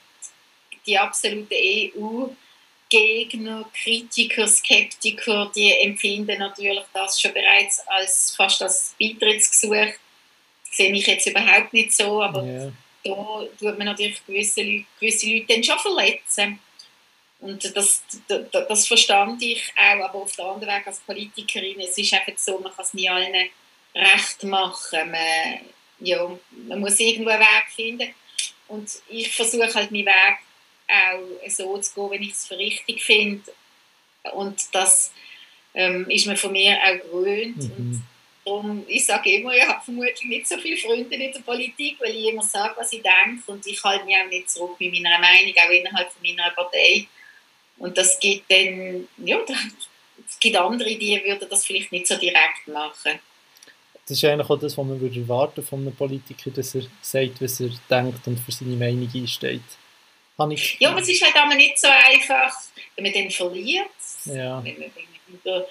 die 0.87 0.97
absoluten 0.97 1.53
EU-Gegner, 2.95 3.71
Kritiker, 3.75 4.49
Skeptiker, 4.49 5.53
die 5.55 5.71
empfinden 5.71 6.39
natürlich 6.39 6.85
das 6.95 7.21
schon 7.21 7.35
bereits 7.35 7.81
als 7.89 8.35
fast 8.35 8.63
als 8.63 8.95
Beitrittsgesuch. 8.99 9.75
Das 9.75 10.77
sehe 10.79 10.95
ich 10.95 11.07
jetzt 11.07 11.27
überhaupt 11.27 11.75
nicht 11.75 11.93
so, 11.93 12.23
aber 12.23 12.43
yeah 12.43 12.73
da 13.09 13.47
tut 13.59 13.79
man 13.79 13.87
natürlich 13.87 14.25
gewisse 14.27 14.63
Leute, 14.63 14.87
gewisse 15.01 15.27
Leute 15.29 15.47
dann 15.49 15.65
schon 15.65 15.79
verletzen. 15.79 16.59
Und 17.39 17.77
das, 17.77 18.03
das, 18.29 18.41
das 18.51 18.89
verstand 18.89 19.43
ich 19.43 19.73
auch, 19.77 20.05
aber 20.05 20.23
auf 20.23 20.35
der 20.37 20.47
anderen 20.47 20.75
Weg 20.75 20.87
als 20.87 21.01
Politikerin, 21.01 21.81
es 21.81 21.99
ist 21.99 22.15
einfach 22.15 22.33
so, 22.37 22.59
man 22.59 22.75
kann 22.75 22.85
es 22.85 22.95
nie 22.95 23.09
allen 23.09 23.51
recht 23.95 24.43
machen. 24.45 25.11
Man, 25.11 25.61
ja, 26.01 26.39
man 26.67 26.81
muss 26.81 26.99
irgendwo 26.99 27.31
einen 27.31 27.41
Weg 27.41 27.65
finden. 27.75 28.15
Und 28.69 28.91
ich 29.09 29.35
versuche 29.35 29.73
halt 29.75 29.91
meinen 29.91 30.07
Weg 30.07 30.39
auch 30.89 31.51
so 31.51 31.79
zu 31.79 31.95
gehen, 31.95 32.11
wenn 32.11 32.23
ich 32.23 32.33
es 32.33 32.47
für 32.47 32.59
richtig 32.59 33.03
finde. 33.03 33.43
Und 34.33 34.63
das 34.73 35.13
ähm, 35.75 36.09
ist 36.09 36.27
man 36.27 36.37
von 36.37 36.53
mir 36.53 36.77
auch 36.83 37.11
gewöhnt. 37.11 37.57
Mhm. 37.57 38.03
Darum, 38.47 38.85
ich 38.87 39.05
sage 39.05 39.33
immer, 39.33 39.53
ich 39.57 39.67
habe 39.67 39.85
vermutlich 39.85 40.23
nicht 40.23 40.47
so 40.47 40.57
viele 40.57 40.77
Freunde 40.77 41.13
in 41.17 41.33
der 41.33 41.41
Politik, 41.41 41.97
weil 41.99 42.15
ich 42.15 42.27
immer 42.27 42.43
sage, 42.43 42.75
was 42.77 42.93
ich 42.93 43.03
denke 43.03 43.51
und 43.51 43.67
ich 43.67 43.83
halte 43.83 44.05
mich 44.05 44.15
auch 44.17 44.29
nicht 44.29 44.49
zurück 44.49 44.77
mit 44.79 44.93
meiner 44.93 45.19
Meinung, 45.19 45.53
auch 45.57 45.71
innerhalb 45.71 46.13
von 46.13 46.23
meiner 46.23 46.51
Partei. 46.53 47.09
Und 47.79 47.99
das 47.99 48.21
gibt 48.21 48.49
dann, 48.49 49.09
ja, 49.19 49.39
es 50.29 50.39
gibt 50.39 50.57
andere, 50.57 50.95
die 50.97 51.21
würden 51.25 51.49
das 51.51 51.67
vielleicht 51.67 51.91
nicht 51.91 52.07
so 52.07 52.17
direkt 52.17 52.69
machen. 52.69 53.19
Das 54.07 54.17
ist 54.17 54.25
eigentlich 54.25 54.49
auch 54.49 54.61
das, 54.61 54.79
was 54.79 54.87
man 54.87 55.01
würde 55.01 55.19
erwarten 55.19 55.65
von 55.65 55.81
einem 55.81 55.97
Politiker, 55.97 56.51
dass 56.51 56.77
er 56.77 56.83
sagt, 57.03 57.43
was 57.43 57.59
er 57.59 57.71
denkt 57.91 58.25
und 58.27 58.39
für 58.39 58.53
seine 58.53 58.77
Meinung 58.77 59.11
einsteht. 59.13 59.61
ja, 60.79 60.91
aber 60.91 61.01
es 61.01 61.09
ist 61.09 61.25
halt 61.25 61.35
auch 61.35 61.53
nicht 61.57 61.81
so 61.81 61.89
einfach, 61.89 62.55
wenn 62.95 63.05
man 63.05 63.13
dann 63.13 63.31
verliert. 63.33 63.91
Ja. 64.27 64.63
Wenn 64.63 64.79
man, 64.79 64.93
wenn 64.95 65.41
man 65.43 65.65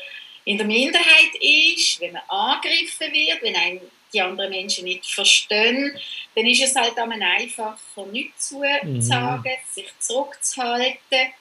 in 0.46 0.58
der 0.58 0.68
Minderheit 0.68 1.36
ist, 1.40 2.00
wenn 2.00 2.14
man 2.14 2.22
angegriffen 2.30 3.12
wird, 3.12 3.42
wenn 3.42 3.56
einen 3.56 3.82
die 4.14 4.22
anderen 4.22 4.52
Menschen 4.52 4.86
nicht 4.86 5.06
verstehen, 5.06 5.98
dann 6.36 6.46
ist 6.46 6.64
es 6.64 6.76
halt 6.76 6.98
einmal 6.98 7.22
einfacher, 7.22 8.06
nichts 8.12 8.50
zu 8.50 8.64
mhm. 8.84 9.02
sagen, 9.02 9.52
sich 9.72 9.92
zurückzuhalten. 10.00 11.34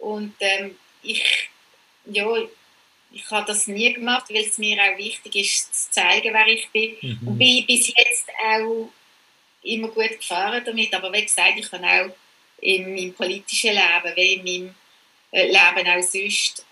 Und 0.00 0.34
ähm, 0.40 0.76
ich, 1.02 1.48
ja, 2.06 2.26
ich 3.12 3.30
habe 3.30 3.46
das 3.46 3.68
nie 3.68 3.92
gemacht, 3.92 4.26
weil 4.30 4.44
es 4.44 4.58
mir 4.58 4.76
auch 4.82 4.98
wichtig 4.98 5.36
ist, 5.36 5.84
zu 5.84 5.90
zeigen, 5.92 6.34
wer 6.34 6.46
ich 6.48 6.68
bin. 6.70 6.96
Mhm. 7.00 7.28
Und 7.28 7.38
bin 7.38 7.64
bis 7.66 7.88
jetzt 7.88 8.28
auch 8.44 8.88
immer 9.62 9.88
gut 9.88 10.18
gefahren 10.18 10.62
damit, 10.64 10.92
aber 10.94 11.12
wie 11.12 11.22
gesagt, 11.22 11.58
ich 11.58 11.70
habe 11.72 11.86
auch 11.86 12.14
in 12.60 12.94
meinem 12.94 13.14
politischen 13.14 13.70
Leben, 13.70 14.16
wie 14.16 14.34
in 14.34 14.44
meinem 14.44 14.74
äh, 15.32 15.46
Leben 15.46 15.88
auch 15.88 16.02
sonst, 16.02 16.66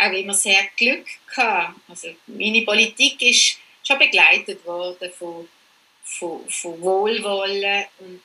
auch 0.00 0.12
immer 0.12 0.34
sehr 0.34 0.62
Glück 0.76 1.04
gehabt. 1.26 1.78
Also 1.88 2.08
meine 2.26 2.62
Politik 2.62 3.20
ist 3.22 3.58
schon 3.82 3.98
begleitet 3.98 4.64
worden 4.64 5.10
von, 5.18 5.48
von, 6.02 6.48
von 6.48 6.80
Wohlwollen 6.80 7.84
und, 7.98 8.20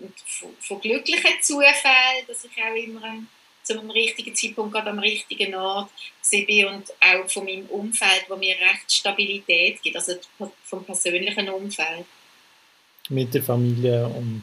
und 0.00 0.14
von, 0.26 0.50
von, 0.60 0.80
glücklichen 0.80 1.40
Zufällen, 1.40 2.26
dass 2.26 2.44
ich 2.44 2.50
auch 2.62 2.74
immer 2.74 3.18
zu 3.62 3.78
einem 3.78 3.90
richtigen 3.90 4.34
Zeitpunkt 4.34 4.72
gerade 4.72 4.90
am 4.90 4.98
richtigen 4.98 5.54
Ort 5.54 5.90
war 6.32 6.74
und 6.74 6.90
auch 7.00 7.30
von 7.30 7.44
meinem 7.44 7.66
Umfeld, 7.66 8.24
wo 8.28 8.36
mir 8.36 8.56
recht 8.56 8.90
Stabilität 8.90 9.80
gibt, 9.82 9.96
also 9.96 10.14
vom 10.64 10.84
persönlichen 10.84 11.48
Umfeld. 11.48 12.06
Mit 13.08 13.32
der 13.34 13.42
Familie 13.42 14.06
und... 14.06 14.42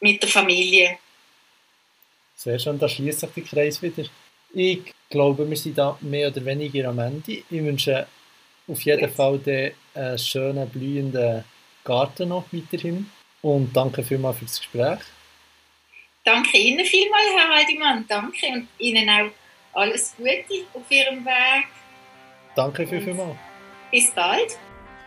Mit 0.00 0.22
der 0.22 0.28
Familie. 0.28 0.98
Sehr 2.36 2.58
schön, 2.58 2.78
da 2.78 2.88
schließt 2.88 3.20
sich 3.20 3.30
der 3.30 3.42
Kreis 3.44 3.82
wieder. 3.82 4.04
Ich 4.52 4.94
glaube, 5.10 5.48
wir 5.48 5.56
sind 5.56 5.78
da 5.78 5.96
mehr 6.00 6.28
oder 6.28 6.44
weniger 6.44 6.88
am 6.88 6.98
Ende. 6.98 7.32
Ich 7.32 7.50
wünsche 7.50 8.06
auf 8.68 8.80
jeden 8.82 9.10
Fall 9.10 9.38
den 9.38 9.72
einen 9.94 10.18
schönen, 10.18 10.68
blühenden 10.68 11.44
Garten 11.84 12.28
noch 12.28 12.44
weiterhin. 12.52 13.10
Und 13.42 13.76
danke 13.76 14.02
vielmals 14.02 14.38
für 14.38 14.44
das 14.44 14.58
Gespräch. 14.58 14.98
Danke 16.24 16.58
Ihnen 16.58 16.84
vielmals, 16.84 17.28
Herr 17.36 17.56
Haldimann. 17.56 18.04
Danke 18.08 18.46
und 18.52 18.68
Ihnen 18.78 19.08
auch 19.08 19.30
alles 19.80 20.14
Gute 20.16 20.64
auf 20.74 20.90
Ihrem 20.90 21.24
Weg. 21.24 21.66
Danke 22.56 22.86
für 22.86 23.00
vielmals. 23.00 23.36
Bis 23.92 24.10
bald. 24.10 24.58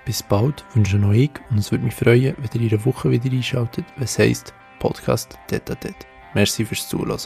Bis 0.05 0.23
bald 0.23 0.63
wünsche 0.73 0.97
noch 0.97 1.11
ich 1.11 1.31
und 1.49 1.57
es 1.57 1.71
würde 1.71 1.83
mich 1.83 1.93
freuen, 1.93 2.35
wenn 2.37 2.61
ihr 2.61 2.71
in 2.71 2.73
einer 2.73 2.85
Woche 2.85 3.11
wieder 3.11 3.29
einschaltet, 3.29 3.85
wenn 3.95 4.05
es 4.05 4.17
heisst 4.17 4.53
Podcast 4.79 5.37
Tete 5.47 5.77
Merci 6.33 6.65
fürs 6.65 6.87
Zuhören. 6.87 7.19